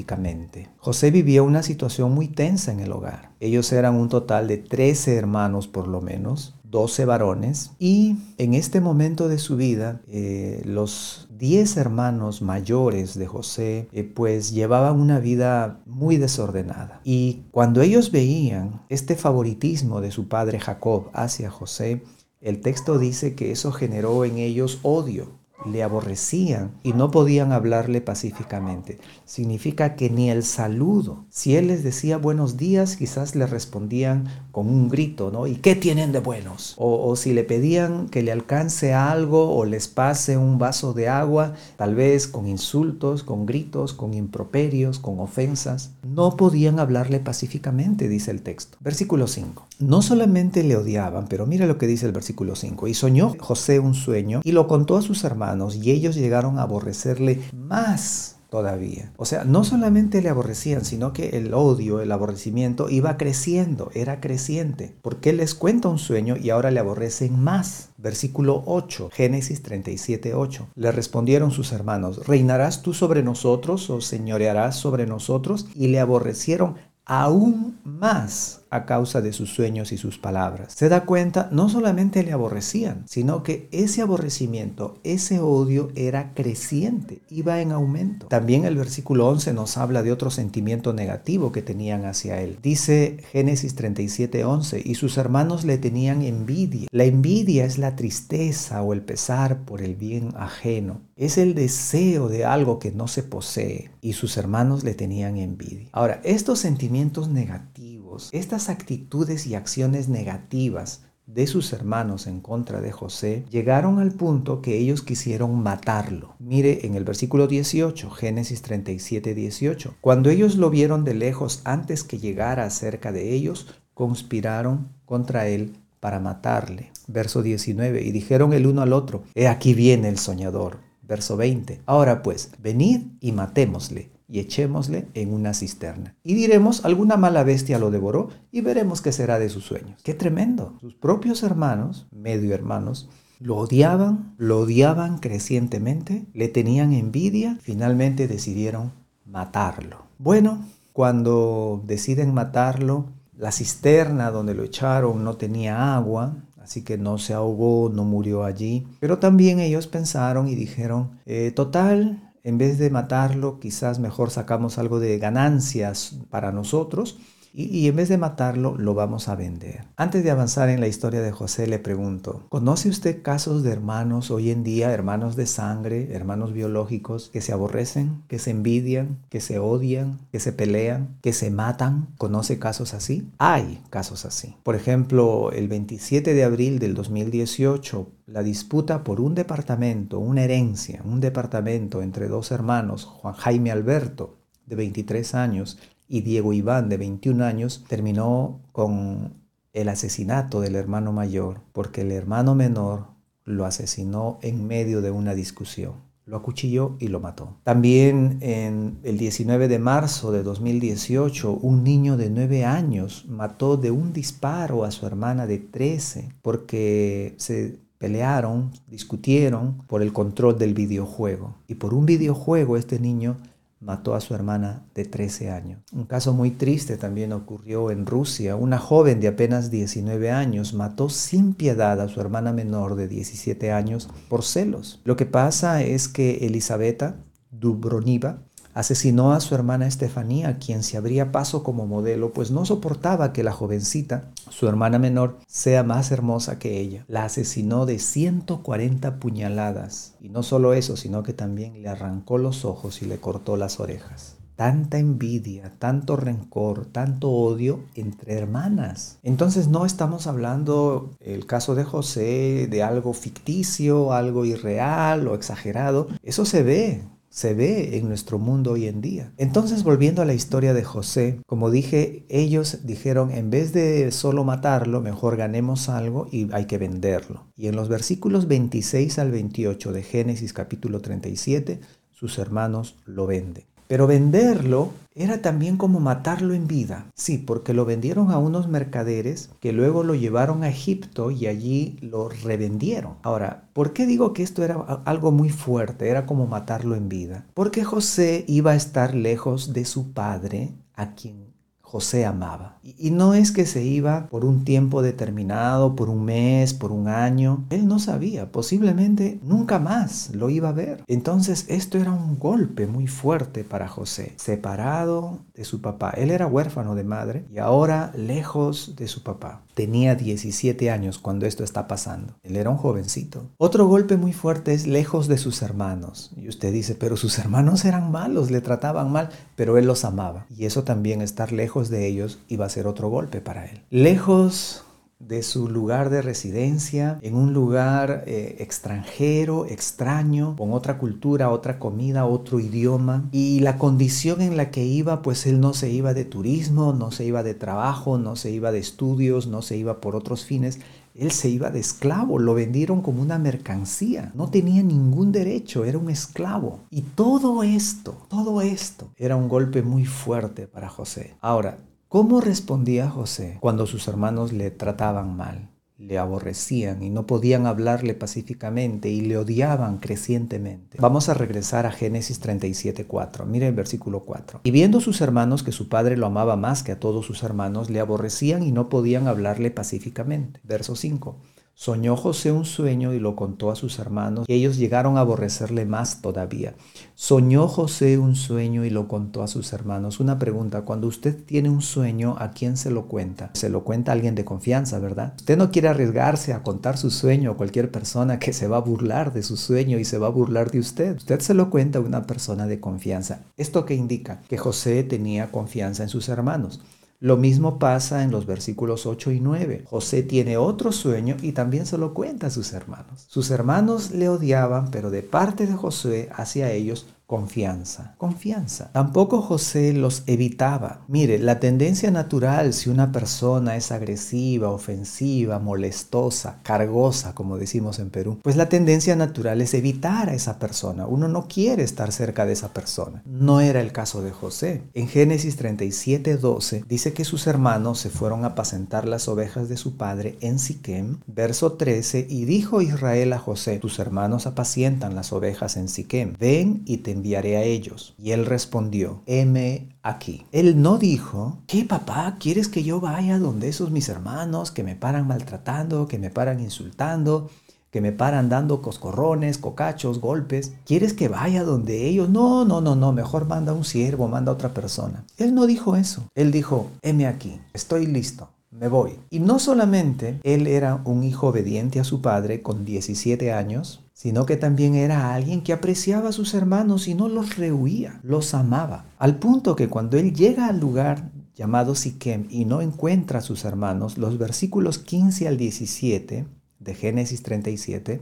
José 0.77 1.11
vivía 1.11 1.43
una 1.43 1.63
situación 1.63 2.13
muy 2.13 2.27
tensa 2.27 2.71
en 2.71 2.79
el 2.79 2.91
hogar. 2.91 3.31
Ellos 3.39 3.71
eran 3.71 3.95
un 3.95 4.09
total 4.09 4.47
de 4.47 4.57
13 4.57 5.15
hermanos 5.15 5.67
por 5.67 5.87
lo 5.87 6.01
menos, 6.01 6.55
12 6.63 7.05
varones, 7.05 7.71
y 7.79 8.17
en 8.37 8.53
este 8.53 8.79
momento 8.79 9.27
de 9.27 9.39
su 9.39 9.55
vida, 9.55 10.01
eh, 10.07 10.61
los 10.65 11.27
10 11.37 11.77
hermanos 11.77 12.41
mayores 12.41 13.17
de 13.17 13.25
José, 13.25 13.87
eh, 13.91 14.03
pues 14.03 14.51
llevaban 14.51 14.99
una 14.99 15.19
vida 15.19 15.81
muy 15.85 16.17
desordenada. 16.17 17.01
Y 17.03 17.43
cuando 17.51 17.81
ellos 17.81 18.11
veían 18.11 18.81
este 18.89 19.15
favoritismo 19.15 20.01
de 20.01 20.11
su 20.11 20.27
padre 20.27 20.59
Jacob 20.59 21.09
hacia 21.13 21.49
José, 21.49 22.03
el 22.41 22.61
texto 22.61 22.99
dice 22.99 23.35
que 23.35 23.51
eso 23.51 23.71
generó 23.71 24.23
en 24.23 24.37
ellos 24.37 24.79
odio 24.83 25.38
le 25.65 25.83
aborrecían 25.83 26.71
y 26.83 26.93
no 26.93 27.11
podían 27.11 27.51
hablarle 27.51 28.01
pacíficamente. 28.01 28.99
Significa 29.25 29.95
que 29.95 30.09
ni 30.09 30.29
el 30.29 30.43
saludo, 30.43 31.25
si 31.29 31.55
él 31.55 31.67
les 31.67 31.83
decía 31.83 32.17
buenos 32.17 32.57
días, 32.57 32.95
quizás 32.95 33.35
le 33.35 33.45
respondían 33.47 34.27
con 34.51 34.67
un 34.67 34.89
grito, 34.89 35.31
¿no? 35.31 35.47
¿Y 35.47 35.55
qué 35.55 35.75
tienen 35.75 36.11
de 36.11 36.19
buenos? 36.19 36.75
O, 36.77 37.15
si 37.15 37.33
le 37.33 37.43
pedían 37.43 38.09
que 38.09 38.23
le 38.23 38.31
alcance 38.31 38.93
algo 38.93 39.55
o 39.55 39.65
les 39.65 39.87
pase 39.87 40.37
un 40.37 40.57
vaso 40.57 40.93
de 40.93 41.09
agua, 41.09 41.53
tal 41.77 41.95
vez 41.95 42.27
con 42.27 42.47
insultos, 42.47 43.23
con 43.23 43.45
gritos, 43.45 43.93
con 43.93 44.13
improperios, 44.13 44.99
con 44.99 45.19
ofensas, 45.19 45.91
no 46.03 46.37
podían 46.37 46.79
hablarle 46.79 47.19
pacíficamente, 47.19 48.07
dice 48.07 48.31
el 48.31 48.41
texto. 48.41 48.77
Versículo 48.81 49.27
5. 49.27 49.68
No 49.79 50.01
solamente 50.01 50.61
le 50.63 50.75
odiaban, 50.75 51.27
pero 51.29 51.45
mira 51.45 51.65
lo 51.65 51.77
que 51.77 51.87
dice 51.87 52.05
el 52.05 52.11
versículo 52.11 52.57
5. 52.57 52.89
Y 52.89 52.93
soñó 52.93 53.35
José 53.39 53.79
un 53.79 53.93
sueño 53.93 54.41
y 54.43 54.51
lo 54.51 54.67
contó 54.67 54.97
a 54.97 55.01
sus 55.01 55.23
hermanos 55.23 55.77
y 55.77 55.91
ellos 55.91 56.15
llegaron 56.15 56.59
a 56.59 56.63
aborrecerle 56.63 57.39
más 57.53 58.35
todavía. 58.49 59.13
O 59.15 59.23
sea, 59.23 59.45
no 59.45 59.63
solamente 59.63 60.21
le 60.21 60.27
aborrecían, 60.27 60.83
sino 60.83 61.13
que 61.13 61.29
el 61.37 61.53
odio, 61.53 62.01
el 62.01 62.11
aborrecimiento 62.11 62.89
iba 62.89 63.15
creciendo, 63.15 63.89
era 63.93 64.19
creciente, 64.19 64.97
porque 65.01 65.31
les 65.31 65.55
cuenta 65.55 65.87
un 65.87 65.99
sueño 65.99 66.35
y 66.35 66.49
ahora 66.49 66.71
le 66.71 66.81
aborrecen 66.81 67.39
más. 67.39 67.91
Versículo 67.97 68.63
8, 68.65 69.11
Génesis 69.13 69.61
37, 69.61 70.33
8. 70.33 70.67
Le 70.75 70.91
respondieron 70.91 71.51
sus 71.51 71.71
hermanos, 71.71 72.27
¿reinarás 72.27 72.81
tú 72.81 72.93
sobre 72.93 73.23
nosotros 73.23 73.89
o 73.89 74.01
señorearás 74.01 74.75
sobre 74.75 75.05
nosotros? 75.05 75.67
Y 75.73 75.87
le 75.87 76.01
aborrecieron 76.01 76.75
aún 77.09 77.79
más 77.83 78.61
a 78.69 78.85
causa 78.85 79.21
de 79.21 79.33
sus 79.33 79.53
sueños 79.53 79.91
y 79.91 79.97
sus 79.97 80.17
palabras. 80.17 80.73
Se 80.73 80.89
da 80.89 81.05
cuenta, 81.05 81.49
no 81.51 81.69
solamente 81.69 82.23
le 82.23 82.31
aborrecían, 82.31 83.03
sino 83.07 83.43
que 83.43 83.67
ese 83.71 84.01
aborrecimiento, 84.01 84.99
ese 85.03 85.39
odio 85.39 85.89
era 85.95 86.33
creciente, 86.33 87.21
iba 87.29 87.61
en 87.61 87.71
aumento. 87.71 88.27
También 88.27 88.65
el 88.65 88.75
versículo 88.75 89.27
11 89.27 89.53
nos 89.53 89.77
habla 89.77 90.03
de 90.03 90.11
otro 90.11 90.29
sentimiento 90.29 90.93
negativo 90.93 91.51
que 91.51 91.61
tenían 91.61 92.05
hacia 92.05 92.41
él. 92.41 92.57
Dice 92.61 93.17
Génesis 93.31 93.75
37, 93.75 94.43
11, 94.43 94.81
y 94.83 94.95
sus 94.95 95.17
hermanos 95.17 95.65
le 95.65 95.77
tenían 95.77 96.21
envidia. 96.21 96.87
La 96.91 97.05
envidia 97.05 97.65
es 97.65 97.77
la 97.77 97.95
tristeza 97.95 98.81
o 98.81 98.93
el 98.93 99.01
pesar 99.01 99.65
por 99.65 99.81
el 99.81 99.95
bien 99.95 100.33
ajeno. 100.35 101.01
Es 101.15 101.37
el 101.37 101.53
deseo 101.53 102.29
de 102.29 102.45
algo 102.45 102.79
que 102.79 102.91
no 102.91 103.07
se 103.07 103.23
posee 103.23 103.91
y 104.01 104.13
sus 104.13 104.37
hermanos 104.37 104.83
le 104.83 104.93
tenían 104.93 105.37
envidia. 105.37 105.89
Ahora, 105.91 106.21
estos 106.23 106.59
sentimientos 106.59 107.29
negativos, 107.29 107.98
estas 108.31 108.69
actitudes 108.69 109.47
y 109.47 109.55
acciones 109.55 110.09
negativas 110.09 111.01
de 111.25 111.45
sus 111.45 111.73
hermanos 111.73 112.25
en 112.25 112.41
contra 112.41 112.81
de 112.81 112.91
José 112.91 113.45
llegaron 113.51 113.99
al 113.99 114.11
punto 114.13 114.61
que 114.61 114.77
ellos 114.77 115.03
quisieron 115.03 115.61
matarlo. 115.61 116.35
Mire 116.39 116.85
en 116.87 116.95
el 116.95 117.03
versículo 117.03 117.47
18, 117.47 118.09
Génesis 118.09 118.61
37, 118.63 119.35
18. 119.35 119.95
Cuando 120.01 120.29
ellos 120.31 120.55
lo 120.55 120.69
vieron 120.69 121.05
de 121.05 121.13
lejos 121.13 121.61
antes 121.65 122.03
que 122.03 122.17
llegara 122.17 122.69
cerca 122.71 123.11
de 123.11 123.33
ellos, 123.33 123.67
conspiraron 123.93 124.89
contra 125.05 125.47
él 125.47 125.77
para 125.99 126.19
matarle. 126.19 126.91
Verso 127.07 127.43
19. 127.43 128.01
Y 128.01 128.11
dijeron 128.11 128.53
el 128.53 128.65
uno 128.65 128.81
al 128.81 128.93
otro, 128.93 129.23
He 129.35 129.47
aquí 129.47 129.73
viene 129.73 130.09
el 130.09 130.17
soñador. 130.17 130.77
Verso 131.03 131.37
20. 131.37 131.81
Ahora 131.85 132.23
pues, 132.23 132.51
venid 132.59 133.01
y 133.19 133.31
matémosle 133.33 134.09
y 134.29 134.39
echémosle 134.39 135.07
en 135.15 135.33
una 135.33 135.53
cisterna. 135.53 136.15
Y 136.23 136.35
diremos, 136.35 136.85
alguna 136.85 137.17
mala 137.17 137.43
bestia 137.43 137.79
lo 137.79 137.89
devoró 137.89 138.29
y 138.51 138.61
veremos 138.61 139.01
qué 139.01 139.11
será 139.11 139.39
de 139.39 139.49
sus 139.49 139.65
sueños. 139.65 139.99
¡Qué 140.03 140.13
tremendo! 140.13 140.77
Sus 140.79 140.93
propios 140.93 141.41
hermanos, 141.43 142.07
medio 142.11 142.53
hermanos, 142.53 143.09
lo 143.39 143.57
odiaban, 143.57 144.35
lo 144.37 144.59
odiaban 144.59 145.17
crecientemente, 145.17 146.25
le 146.33 146.47
tenían 146.47 146.93
envidia, 146.93 147.57
finalmente 147.61 148.27
decidieron 148.27 148.91
matarlo. 149.25 150.03
Bueno, 150.17 150.65
cuando 150.93 151.81
deciden 151.85 152.33
matarlo, 152.33 153.05
la 153.37 153.51
cisterna 153.51 154.31
donde 154.31 154.53
lo 154.53 154.63
echaron 154.63 155.23
no 155.23 155.37
tenía 155.37 155.95
agua, 155.95 156.35
así 156.61 156.83
que 156.83 156.97
no 156.97 157.17
se 157.17 157.33
ahogó, 157.33 157.89
no 157.89 158.03
murió 158.03 158.43
allí. 158.43 158.85
Pero 158.99 159.17
también 159.17 159.59
ellos 159.59 159.87
pensaron 159.87 160.49
y 160.49 160.55
dijeron, 160.55 161.11
eh, 161.25 161.51
total, 161.55 162.28
en 162.43 162.57
vez 162.57 162.77
de 162.77 162.89
matarlo, 162.89 163.59
quizás 163.59 163.99
mejor 163.99 164.29
sacamos 164.31 164.77
algo 164.77 164.99
de 164.99 165.17
ganancias 165.19 166.19
para 166.29 166.51
nosotros 166.51 167.19
y, 167.65 167.87
en 167.87 167.95
vez 167.95 168.09
de 168.09 168.17
matarlo, 168.17 168.77
lo 168.77 168.93
vamos 168.93 169.27
a 169.27 169.35
vender. 169.35 169.85
Antes 169.97 170.23
de 170.23 170.31
avanzar 170.31 170.69
en 170.69 170.79
la 170.79 170.87
historia 170.87 171.21
de 171.21 171.31
José, 171.31 171.67
le 171.67 171.79
pregunto, 171.79 172.45
¿conoce 172.49 172.89
usted 172.89 173.21
casos 173.21 173.63
de 173.63 173.71
hermanos 173.71 174.31
hoy 174.31 174.51
en 174.51 174.63
día, 174.63 174.91
hermanos 174.91 175.35
de 175.35 175.45
sangre, 175.45 176.13
hermanos 176.13 176.53
biológicos, 176.53 177.29
que 177.31 177.41
se 177.41 177.51
aborrecen, 177.51 178.23
que 178.27 178.39
se 178.39 178.51
envidian, 178.51 179.19
que 179.29 179.41
se 179.41 179.59
odian, 179.59 180.19
que 180.31 180.39
se 180.39 180.53
pelean, 180.53 181.17
que 181.21 181.33
se 181.33 181.51
matan? 181.51 182.07
¿Conoce 182.17 182.59
casos 182.59 182.93
así? 182.93 183.29
Hay 183.37 183.81
casos 183.89 184.25
así. 184.25 184.55
Por 184.63 184.75
ejemplo, 184.75 185.51
el 185.51 185.67
27 185.67 186.33
de 186.33 186.43
abril 186.43 186.79
del 186.79 186.93
2018, 186.93 188.07
la 188.27 188.43
disputa 188.43 189.03
por 189.03 189.19
un 189.19 189.35
departamento, 189.35 190.19
una 190.19 190.43
herencia, 190.43 191.01
un 191.03 191.19
departamento 191.19 192.01
entre 192.01 192.27
dos 192.27 192.51
hermanos, 192.51 193.05
Juan 193.05 193.33
Jaime 193.33 193.71
Alberto, 193.71 194.37
de 194.65 194.75
23 194.75 195.35
años, 195.35 195.79
y 196.09 196.21
Diego 196.21 196.51
Iván, 196.51 196.89
de 196.89 196.97
21 196.97 197.45
años, 197.45 197.85
terminó 197.87 198.59
con 198.73 199.35
el 199.73 199.87
asesinato 199.87 200.59
del 200.59 200.75
hermano 200.75 201.13
mayor, 201.13 201.61
porque 201.71 202.01
el 202.01 202.11
hermano 202.11 202.55
menor 202.55 203.05
lo 203.45 203.65
asesinó 203.65 204.39
en 204.41 204.67
medio 204.67 205.01
de 205.01 205.11
una 205.11 205.35
discusión. 205.35 205.93
Lo 206.25 206.37
acuchilló 206.37 206.95
y 206.99 207.07
lo 207.07 207.19
mató. 207.19 207.57
También 207.63 208.37
en 208.41 208.99
el 209.03 209.17
19 209.17 209.67
de 209.67 209.79
marzo 209.79 210.31
de 210.31 210.43
2018, 210.43 211.53
un 211.53 211.83
niño 211.83 212.17
de 212.17 212.29
9 212.29 212.65
años 212.65 213.25
mató 213.27 213.77
de 213.77 213.89
un 213.89 214.13
disparo 214.13 214.83
a 214.83 214.91
su 214.91 215.07
hermana 215.07 215.47
de 215.47 215.57
13 215.57 216.29
porque 216.41 217.33
se 217.37 217.79
pelearon, 217.97 218.71
discutieron 218.87 219.83
por 219.87 220.01
el 220.01 220.13
control 220.13 220.57
del 220.57 220.73
videojuego. 220.73 221.55
Y 221.67 221.75
por 221.75 221.93
un 221.93 222.05
videojuego 222.05 222.77
este 222.77 222.99
niño 222.99 223.37
mató 223.79 224.13
a 224.13 224.21
su 224.21 224.33
hermana 224.33 224.85
de 224.93 225.05
13 225.05 225.51
años. 225.51 225.81
Un 225.93 226.05
caso 226.05 226.33
muy 226.33 226.51
triste 226.51 226.97
también 226.97 227.31
ocurrió 227.31 227.91
en 227.91 228.05
Rusia. 228.05 228.55
Una 228.55 228.77
joven 228.77 229.19
de 229.19 229.29
apenas 229.29 229.71
19 229.71 230.31
años 230.31 230.73
mató 230.73 231.09
sin 231.09 231.53
piedad 231.53 231.99
a 232.01 232.09
su 232.09 232.19
hermana 232.19 232.51
menor 232.51 232.95
de 232.95 233.07
17 233.07 233.71
años 233.71 234.09
por 234.27 234.43
celos. 234.43 235.01
Lo 235.05 235.15
que 235.15 235.25
pasa 235.25 235.81
es 235.81 236.07
que 236.07 236.45
Elisabetta 236.45 237.15
Dubroniva 237.51 238.43
Asesinó 238.73 239.33
a 239.33 239.39
su 239.39 239.55
hermana 239.55 239.87
Estefanía, 239.87 240.57
quien 240.57 240.83
se 240.83 240.97
abría 240.97 241.31
paso 241.31 241.63
como 241.63 241.85
modelo, 241.85 242.31
pues 242.33 242.51
no 242.51 242.65
soportaba 242.65 243.33
que 243.33 243.43
la 243.43 243.51
jovencita, 243.51 244.25
su 244.49 244.67
hermana 244.67 244.99
menor, 244.99 245.39
sea 245.47 245.83
más 245.83 246.11
hermosa 246.11 246.59
que 246.59 246.79
ella. 246.79 247.03
La 247.07 247.25
asesinó 247.25 247.85
de 247.85 247.99
140 247.99 249.19
puñaladas. 249.19 250.13
Y 250.21 250.29
no 250.29 250.43
solo 250.43 250.73
eso, 250.73 250.97
sino 250.97 251.23
que 251.23 251.33
también 251.33 251.81
le 251.81 251.89
arrancó 251.89 252.37
los 252.37 252.65
ojos 252.65 253.01
y 253.01 253.05
le 253.05 253.19
cortó 253.19 253.57
las 253.57 253.79
orejas 253.79 254.39
tanta 254.59 254.97
envidia, 254.97 255.71
tanto 255.79 256.17
rencor, 256.17 256.85
tanto 256.85 257.31
odio 257.31 257.85
entre 257.95 258.33
hermanas. 258.33 259.17
Entonces 259.23 259.69
no 259.69 259.85
estamos 259.85 260.27
hablando 260.27 261.11
el 261.21 261.45
caso 261.45 261.75
de 261.75 261.85
José 261.85 262.67
de 262.69 262.83
algo 262.83 263.13
ficticio, 263.13 264.11
algo 264.11 264.43
irreal 264.43 265.29
o 265.29 265.35
exagerado. 265.35 266.09
Eso 266.23 266.43
se 266.43 266.63
ve 266.63 267.03
se 267.39 267.53
ve 267.53 267.97
en 267.97 268.09
nuestro 268.09 268.37
mundo 268.37 268.73
hoy 268.73 268.87
en 268.87 268.99
día. 268.99 269.31
Entonces, 269.37 269.83
volviendo 269.83 270.21
a 270.21 270.25
la 270.25 270.33
historia 270.33 270.73
de 270.73 270.83
José, 270.83 271.39
como 271.47 271.71
dije, 271.71 272.25
ellos 272.27 272.79
dijeron, 272.83 273.31
en 273.31 273.49
vez 273.49 273.71
de 273.71 274.11
solo 274.11 274.43
matarlo, 274.43 274.99
mejor 274.99 275.37
ganemos 275.37 275.87
algo 275.87 276.27
y 276.33 276.49
hay 276.51 276.65
que 276.65 276.77
venderlo. 276.77 277.47
Y 277.55 277.67
en 277.67 277.77
los 277.77 277.87
versículos 277.87 278.49
26 278.49 279.19
al 279.19 279.31
28 279.31 279.93
de 279.93 280.03
Génesis 280.03 280.51
capítulo 280.51 280.99
37, 280.99 281.79
sus 282.11 282.39
hermanos 282.39 282.97
lo 283.05 283.25
venden. 283.25 283.63
Pero 283.89 284.05
venderlo 284.05 284.91
era 285.15 285.41
también 285.41 285.75
como 285.75 285.99
matarlo 285.99 286.53
en 286.53 286.67
vida. 286.67 287.07
Sí, 287.15 287.39
porque 287.39 287.73
lo 287.73 287.85
vendieron 287.85 288.29
a 288.29 288.37
unos 288.37 288.67
mercaderes 288.67 289.49
que 289.59 289.73
luego 289.73 290.03
lo 290.03 290.13
llevaron 290.13 290.61
a 290.61 290.69
Egipto 290.69 291.31
y 291.31 291.47
allí 291.47 291.97
lo 291.99 292.29
revendieron. 292.29 293.15
Ahora, 293.23 293.63
¿por 293.73 293.91
qué 293.91 294.05
digo 294.05 294.31
que 294.31 294.43
esto 294.43 294.63
era 294.63 294.75
algo 295.05 295.31
muy 295.31 295.49
fuerte? 295.49 296.07
Era 296.07 296.27
como 296.27 296.45
matarlo 296.45 296.93
en 296.93 297.09
vida. 297.09 297.47
Porque 297.55 297.83
José 297.83 298.45
iba 298.47 298.73
a 298.73 298.75
estar 298.75 299.15
lejos 299.15 299.73
de 299.73 299.85
su 299.85 300.13
padre, 300.13 300.75
a 300.93 301.15
quien 301.15 301.49
José 301.91 302.23
amaba. 302.23 302.77
Y 302.83 303.09
no 303.09 303.33
es 303.33 303.51
que 303.51 303.65
se 303.65 303.83
iba 303.83 304.27
por 304.27 304.45
un 304.45 304.63
tiempo 304.63 305.01
determinado, 305.01 305.95
por 305.95 306.07
un 306.11 306.23
mes, 306.23 306.75
por 306.75 306.91
un 306.91 307.07
año. 307.07 307.65
Él 307.71 307.87
no 307.87 307.97
sabía, 307.97 308.51
posiblemente 308.51 309.39
nunca 309.41 309.79
más 309.79 310.29
lo 310.35 310.51
iba 310.51 310.69
a 310.69 310.73
ver. 310.73 311.03
Entonces 311.07 311.65
esto 311.67 311.97
era 311.97 312.11
un 312.11 312.37
golpe 312.37 312.85
muy 312.85 313.07
fuerte 313.07 313.63
para 313.63 313.87
José, 313.87 314.33
separado 314.35 315.39
de 315.55 315.65
su 315.65 315.81
papá. 315.81 316.11
Él 316.11 316.29
era 316.29 316.45
huérfano 316.45 316.93
de 316.93 317.05
madre 317.05 317.45
y 317.51 317.57
ahora 317.57 318.11
lejos 318.15 318.93
de 318.95 319.07
su 319.07 319.23
papá. 319.23 319.63
Tenía 319.79 320.15
17 320.15 320.91
años 320.91 321.19
cuando 321.19 321.45
esto 321.45 321.63
está 321.63 321.87
pasando. 321.87 322.35
Él 322.43 322.57
era 322.57 322.69
un 322.69 322.75
jovencito. 322.75 323.45
Otro 323.55 323.87
golpe 323.87 324.17
muy 324.17 324.33
fuerte 324.33 324.73
es 324.73 324.85
lejos 324.87 325.29
de 325.29 325.37
sus 325.37 325.61
hermanos. 325.61 326.31
Y 326.35 326.49
usted 326.49 326.73
dice, 326.73 326.95
pero 326.95 327.15
sus 327.15 327.39
hermanos 327.39 327.85
eran 327.85 328.11
malos, 328.11 328.51
le 328.51 328.59
trataban 328.59 329.09
mal, 329.09 329.29
pero 329.55 329.77
él 329.77 329.85
los 329.85 330.03
amaba. 330.03 330.47
Y 330.49 330.65
eso 330.65 330.83
también, 330.83 331.21
estar 331.21 331.53
lejos 331.53 331.87
de 331.87 332.07
ellos, 332.07 332.39
iba 332.49 332.65
a 332.65 332.69
ser 332.69 332.87
otro 332.87 333.07
golpe 333.07 333.39
para 333.39 333.67
él. 333.67 333.81
Lejos 333.89 334.83
de 335.19 335.43
su 335.43 335.67
lugar 335.67 336.09
de 336.09 336.21
residencia, 336.21 337.19
en 337.21 337.35
un 337.35 337.53
lugar 337.53 338.23
eh, 338.25 338.55
extranjero, 338.59 339.65
extraño, 339.65 340.55
con 340.57 340.71
otra 340.73 340.97
cultura, 340.97 341.49
otra 341.49 341.77
comida, 341.77 342.25
otro 342.25 342.59
idioma. 342.59 343.27
Y 343.31 343.59
la 343.59 343.77
condición 343.77 344.41
en 344.41 344.55
la 344.55 344.71
que 344.71 344.85
iba, 344.85 345.21
pues 345.21 345.45
él 345.45 345.59
no 345.59 345.73
se 345.73 345.89
iba 345.91 346.13
de 346.13 346.23
turismo, 346.23 346.93
no 346.93 347.11
se 347.11 347.25
iba 347.25 347.43
de 347.43 347.53
trabajo, 347.53 348.17
no 348.17 348.37
se 348.37 348.51
iba 348.51 348.71
de 348.71 348.79
estudios, 348.79 349.47
no 349.47 349.61
se 349.61 349.75
iba 349.75 349.99
por 349.99 350.15
otros 350.15 350.45
fines. 350.45 350.79
Él 351.13 351.31
se 351.31 351.49
iba 351.49 351.69
de 351.69 351.81
esclavo, 351.81 352.39
lo 352.39 352.53
vendieron 352.53 353.01
como 353.01 353.21
una 353.21 353.37
mercancía, 353.37 354.31
no 354.35 354.49
tenía 354.49 354.83
ningún 354.83 355.33
derecho, 355.33 355.83
era 355.83 355.97
un 355.97 356.09
esclavo. 356.09 356.79
Y 356.91 357.01
todo 357.01 357.61
esto, 357.63 358.15
todo 358.29 358.61
esto 358.61 359.09
era 359.17 359.35
un 359.35 359.49
golpe 359.49 359.81
muy 359.81 360.05
fuerte 360.05 360.65
para 360.65 360.87
José. 360.87 361.35
Ahora, 361.41 361.77
¿Cómo 362.09 362.41
respondía 362.41 363.07
José 363.07 363.57
cuando 363.59 363.85
sus 363.85 364.07
hermanos 364.07 364.51
le 364.51 364.71
trataban 364.71 365.37
mal? 365.37 365.69
le 365.99 366.17
aborrecían 366.17 367.03
y 367.03 367.09
no 367.09 367.27
podían 367.27 367.67
hablarle 367.67 368.13
pacíficamente 368.13 369.09
y 369.09 369.19
le 369.19 369.37
odiaban 369.37 369.97
crecientemente. 369.97 370.97
Vamos 371.01 371.27
a 371.27 371.33
regresar 371.33 371.85
a 371.85 371.91
Génesis 371.91 372.41
37.4. 372.41 373.45
Mire 373.45 373.67
el 373.67 373.75
versículo 373.75 374.21
4. 374.21 374.61
Y 374.63 374.71
viendo 374.71 375.01
sus 375.01 375.19
hermanos 375.19 375.61
que 375.61 375.73
su 375.73 375.89
padre 375.89 376.15
lo 376.15 376.25
amaba 376.25 376.55
más 376.55 376.83
que 376.83 376.93
a 376.93 376.99
todos 377.01 377.25
sus 377.25 377.43
hermanos, 377.43 377.89
le 377.89 377.99
aborrecían 377.99 378.63
y 378.63 378.71
no 378.71 378.87
podían 378.87 379.27
hablarle 379.27 379.71
pacíficamente. 379.71 380.61
Verso 380.63 380.95
5. 380.95 381.35
Soñó 381.81 382.17
José 382.17 382.51
un 382.51 382.65
sueño 382.65 383.13
y 383.13 383.21
lo 383.21 383.37
contó 383.37 383.71
a 383.71 383.75
sus 383.77 383.99
hermanos, 383.99 384.43
y 384.49 384.53
ellos 384.53 384.75
llegaron 384.75 385.15
a 385.15 385.21
aborrecerle 385.21 385.85
más 385.85 386.21
todavía. 386.21 386.73
Soñó 387.15 387.69
José 387.69 388.17
un 388.17 388.35
sueño 388.35 388.83
y 388.83 388.89
lo 388.89 389.07
contó 389.07 389.43
a 389.43 389.47
sus 389.47 389.71
hermanos. 389.71 390.19
Una 390.19 390.37
pregunta, 390.39 390.81
cuando 390.81 391.07
usted 391.07 391.41
tiene 391.45 391.69
un 391.69 391.81
sueño, 391.81 392.35
¿a 392.37 392.51
quién 392.51 392.75
se 392.75 392.91
lo 392.91 393.05
cuenta? 393.05 393.51
Se 393.53 393.69
lo 393.69 393.85
cuenta 393.85 394.11
a 394.11 394.15
alguien 394.15 394.35
de 394.35 394.43
confianza, 394.43 394.99
¿verdad? 394.99 395.35
Usted 395.37 395.57
no 395.57 395.71
quiere 395.71 395.87
arriesgarse 395.87 396.51
a 396.51 396.63
contar 396.63 396.97
su 396.97 397.11
sueño 397.11 397.51
a 397.51 397.55
cualquier 397.55 397.89
persona 397.91 398.39
que 398.39 398.51
se 398.51 398.67
va 398.67 398.75
a 398.75 398.81
burlar 398.81 399.31
de 399.31 399.41
su 399.41 399.55
sueño 399.55 399.99
y 399.99 400.03
se 400.03 400.17
va 400.17 400.27
a 400.27 400.31
burlar 400.31 400.71
de 400.71 400.79
usted. 400.79 401.15
Usted 401.15 401.39
se 401.39 401.53
lo 401.53 401.69
cuenta 401.69 401.99
a 401.99 402.01
una 402.01 402.27
persona 402.27 402.67
de 402.67 402.81
confianza. 402.81 403.45
¿Esto 403.55 403.85
qué 403.85 403.95
indica? 403.95 404.41
Que 404.49 404.57
José 404.57 405.03
tenía 405.03 405.49
confianza 405.49 406.03
en 406.03 406.09
sus 406.09 406.27
hermanos. 406.27 406.81
Lo 407.21 407.35
mismo 407.35 407.79
pasa 407.79 408.23
en 408.23 408.31
los 408.31 408.45
versículos 408.45 409.05
8 409.05 409.31
y 409.31 409.41
9. 409.41 409.83
José 409.85 410.23
tiene 410.23 410.55
otro 410.55 410.93
sueño 410.93 411.35
y 411.41 411.51
también 411.51 411.85
se 411.85 411.97
lo 411.97 412.13
cuenta 412.13 412.47
a 412.47 412.49
sus 412.49 412.71
hermanos. 412.71 413.25
Sus 413.27 413.51
hermanos 413.51 414.11
le 414.11 414.29
odiaban, 414.29 414.89
pero 414.89 415.09
de 415.11 415.21
parte 415.21 415.67
de 415.67 415.73
José 415.73 416.29
hacia 416.33 416.71
ellos 416.71 417.07
Confianza, 417.29 418.15
confianza. 418.17 418.91
Tampoco 418.91 419.43
José 419.43 419.93
los 419.93 420.23
evitaba. 420.25 421.01
Mire, 421.07 421.37
la 421.37 421.59
tendencia 421.59 422.09
natural 422.09 422.73
si 422.73 422.89
una 422.89 423.11
persona 423.11 423.75
es 423.75 423.91
agresiva, 423.91 424.71
ofensiva, 424.71 425.59
molestosa, 425.59 426.59
cargosa, 426.63 427.35
como 427.35 427.59
decimos 427.59 427.99
en 427.99 428.09
Perú, 428.09 428.39
pues 428.41 428.55
la 428.55 428.67
tendencia 428.67 429.15
natural 429.15 429.61
es 429.61 429.75
evitar 429.75 430.27
a 430.27 430.33
esa 430.33 430.57
persona. 430.57 431.05
Uno 431.05 431.27
no 431.27 431.47
quiere 431.47 431.83
estar 431.83 432.11
cerca 432.11 432.47
de 432.47 432.53
esa 432.53 432.73
persona. 432.73 433.21
No 433.27 433.61
era 433.61 433.79
el 433.79 433.91
caso 433.91 434.23
de 434.23 434.31
José. 434.31 434.81
En 434.95 435.07
Génesis 435.07 435.55
37, 435.55 436.35
12 436.35 436.83
dice 436.89 437.13
que 437.13 437.25
sus 437.25 437.45
hermanos 437.45 437.99
se 437.99 438.09
fueron 438.09 438.43
a 438.43 438.47
apacentar 438.47 439.07
las 439.07 439.27
ovejas 439.27 439.69
de 439.69 439.77
su 439.77 439.97
padre 439.97 440.39
en 440.41 440.57
Siquem. 440.57 441.19
Verso 441.27 441.73
13, 441.73 442.25
y 442.27 442.45
dijo 442.45 442.81
Israel 442.81 443.33
a 443.33 443.37
José, 443.37 443.77
tus 443.77 443.99
hermanos 443.99 444.47
apacientan 444.47 445.13
las 445.13 445.31
ovejas 445.31 445.77
en 445.77 445.89
Siquem. 445.89 446.33
Ven 446.39 446.81
y 446.87 446.97
te 446.97 447.18
enviaré 447.19 447.57
a 447.57 447.63
ellos. 447.63 448.15
Y 448.17 448.31
él 448.31 448.45
respondió, 448.45 449.21
heme 449.25 449.89
aquí. 450.01 450.45
Él 450.51 450.81
no 450.81 450.97
dijo, 450.97 451.59
¿qué 451.67 451.85
papá? 451.85 452.37
¿Quieres 452.39 452.67
que 452.67 452.83
yo 452.83 452.99
vaya 452.99 453.37
donde 453.37 453.67
esos 453.67 453.91
mis 453.91 454.09
hermanos 454.09 454.71
que 454.71 454.83
me 454.83 454.95
paran 454.95 455.27
maltratando, 455.27 456.07
que 456.07 456.17
me 456.17 456.29
paran 456.29 456.59
insultando? 456.59 457.49
que 457.91 458.01
me 458.01 458.11
paran 458.11 458.49
dando 458.49 458.83
coscorrones, 458.83 459.57
cocachos, 459.57 460.21
golpes. 460.21 460.73
¿Quieres 460.85 461.13
que 461.13 461.27
vaya 461.27 461.63
donde 461.63 462.05
ellos? 462.05 462.29
No, 462.29 462.63
no, 462.63 462.81
no, 462.81 462.95
no, 462.95 463.11
mejor 463.13 463.47
manda 463.47 463.73
un 463.73 463.83
siervo, 463.83 464.27
manda 464.27 464.51
otra 464.51 464.75
persona. 464.75 465.25
Él 465.37 465.55
no 465.55 465.65
dijo 465.65 465.95
eso. 465.95 466.23
Él 466.35 466.51
dijo, 466.51 466.91
heme 467.01 467.25
aquí, 467.25 467.59
estoy 467.73 468.05
listo 468.05 468.49
me 468.71 468.87
voy. 468.87 469.19
Y 469.29 469.39
no 469.39 469.59
solamente 469.59 470.39
él 470.43 470.67
era 470.67 471.01
un 471.05 471.23
hijo 471.23 471.47
obediente 471.47 471.99
a 471.99 472.03
su 472.03 472.21
padre 472.21 472.61
con 472.61 472.85
17 472.85 473.51
años, 473.51 474.01
sino 474.19 474.45
que 474.45 474.57
también 474.57 474.95
era 474.95 475.33
alguien 475.33 475.61
que 475.61 475.71
apreciaba 475.71 476.27
a 476.27 476.33
sus 476.33 476.53
hermanos 476.53 477.07
y 477.07 477.13
no 477.13 477.29
los 477.29 477.55
rehuía, 477.55 478.19
los 478.21 478.53
amaba. 478.53 479.05
Al 479.17 479.39
punto 479.39 479.77
que 479.77 479.87
cuando 479.87 480.17
él 480.17 480.33
llega 480.33 480.67
al 480.67 480.77
lugar 480.77 481.31
llamado 481.55 481.95
Siquem 481.95 482.45
y 482.49 482.65
no 482.65 482.81
encuentra 482.81 483.39
a 483.39 483.41
sus 483.41 483.63
hermanos, 483.63 484.17
los 484.17 484.37
versículos 484.37 484.99
15 484.99 485.47
al 485.47 485.55
17 485.55 486.47
de 486.79 486.95
Génesis 486.95 487.43
37 487.43 488.21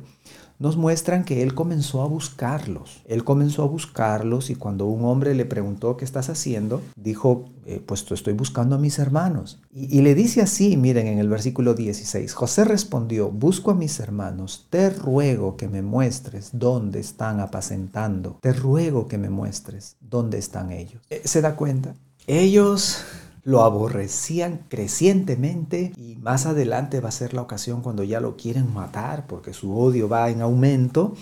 nos 0.59 0.75
muestran 0.75 1.23
que 1.23 1.43
él 1.43 1.53
comenzó 1.53 2.01
a 2.01 2.07
buscarlos. 2.07 3.03
Él 3.05 3.23
comenzó 3.23 3.63
a 3.63 3.67
buscarlos 3.67 4.49
y 4.49 4.55
cuando 4.55 4.87
un 4.87 5.05
hombre 5.05 5.35
le 5.35 5.45
preguntó 5.45 5.97
qué 5.97 6.05
estás 6.05 6.29
haciendo, 6.29 6.81
dijo, 6.95 7.45
eh, 7.65 7.81
pues 7.85 8.09
estoy 8.09 8.33
buscando 8.33 8.75
a 8.75 8.79
mis 8.79 8.97
hermanos. 8.97 9.61
Y, 9.71 10.01
le 10.01 10.15
dice 10.15 10.41
así, 10.41 10.75
miren 10.75 11.07
en 11.07 11.19
el 11.19 11.29
versículo 11.29 11.75
16, 11.75 12.33
José 12.33 12.65
respondió, 12.65 13.29
busco 13.29 13.71
a 13.71 13.75
mis 13.75 13.99
hermanos, 13.99 14.65
te 14.69 14.89
ruego 14.89 15.57
que 15.57 15.67
me 15.67 15.83
muestres 15.83 16.49
dónde 16.53 16.99
están 16.99 17.39
apacentando, 17.39 18.39
te 18.41 18.53
ruego 18.53 19.07
que 19.07 19.19
me 19.19 19.29
muestres 19.29 19.97
dónde 19.99 20.39
están 20.39 20.71
ellos. 20.71 21.03
Eh, 21.11 21.21
¿Se 21.25 21.41
da 21.41 21.55
cuenta? 21.55 21.93
Ellos 22.25 23.03
lo 23.47 23.63
aborrecían 23.63 24.65
crecientemente 24.67 25.93
y 25.95 26.17
más 26.17 26.45
adelante 26.45 26.99
va 26.99 27.07
a 27.07 27.13
ser 27.13 27.33
la 27.33 27.41
ocasión 27.41 27.81
cuando 27.81 28.03
ya 28.03 28.19
lo 28.19 28.35
quieren 28.35 28.73
matar 28.73 29.25
porque 29.25 29.53
su 29.53 29.73
odio 29.79 30.09
va 30.09 30.29
en 30.29 30.41
aumento. 30.41 31.13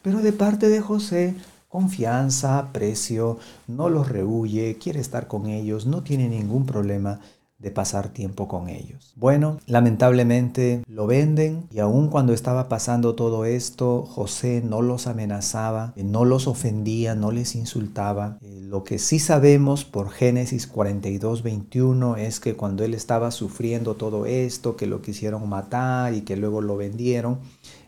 Pero 0.00 0.22
de 0.22 0.32
parte 0.32 0.70
de 0.70 0.80
José, 0.80 1.34
confianza, 1.68 2.58
aprecio, 2.58 3.38
no 3.66 3.90
los 3.90 4.08
rehuye, 4.08 4.78
quiere 4.78 4.98
estar 4.98 5.28
con 5.28 5.44
ellos, 5.44 5.84
no 5.84 6.02
tiene 6.02 6.26
ningún 6.26 6.64
problema 6.64 7.20
de 7.64 7.70
pasar 7.70 8.10
tiempo 8.10 8.46
con 8.46 8.68
ellos. 8.68 9.14
Bueno, 9.16 9.58
lamentablemente 9.66 10.82
lo 10.86 11.06
venden 11.06 11.66
y 11.70 11.78
aun 11.78 12.08
cuando 12.08 12.34
estaba 12.34 12.68
pasando 12.68 13.14
todo 13.14 13.46
esto, 13.46 14.02
José 14.02 14.62
no 14.62 14.82
los 14.82 15.06
amenazaba, 15.06 15.94
no 15.96 16.26
los 16.26 16.46
ofendía, 16.46 17.14
no 17.14 17.32
les 17.32 17.56
insultaba. 17.56 18.36
Eh, 18.42 18.60
lo 18.60 18.84
que 18.84 18.98
sí 18.98 19.18
sabemos 19.18 19.86
por 19.86 20.10
Génesis 20.10 20.66
42, 20.66 21.42
21 21.42 22.16
es 22.18 22.38
que 22.38 22.54
cuando 22.54 22.84
él 22.84 22.92
estaba 22.92 23.30
sufriendo 23.30 23.94
todo 23.94 24.26
esto, 24.26 24.76
que 24.76 24.86
lo 24.86 25.00
quisieron 25.00 25.48
matar 25.48 26.12
y 26.12 26.20
que 26.20 26.36
luego 26.36 26.60
lo 26.60 26.76
vendieron, 26.76 27.38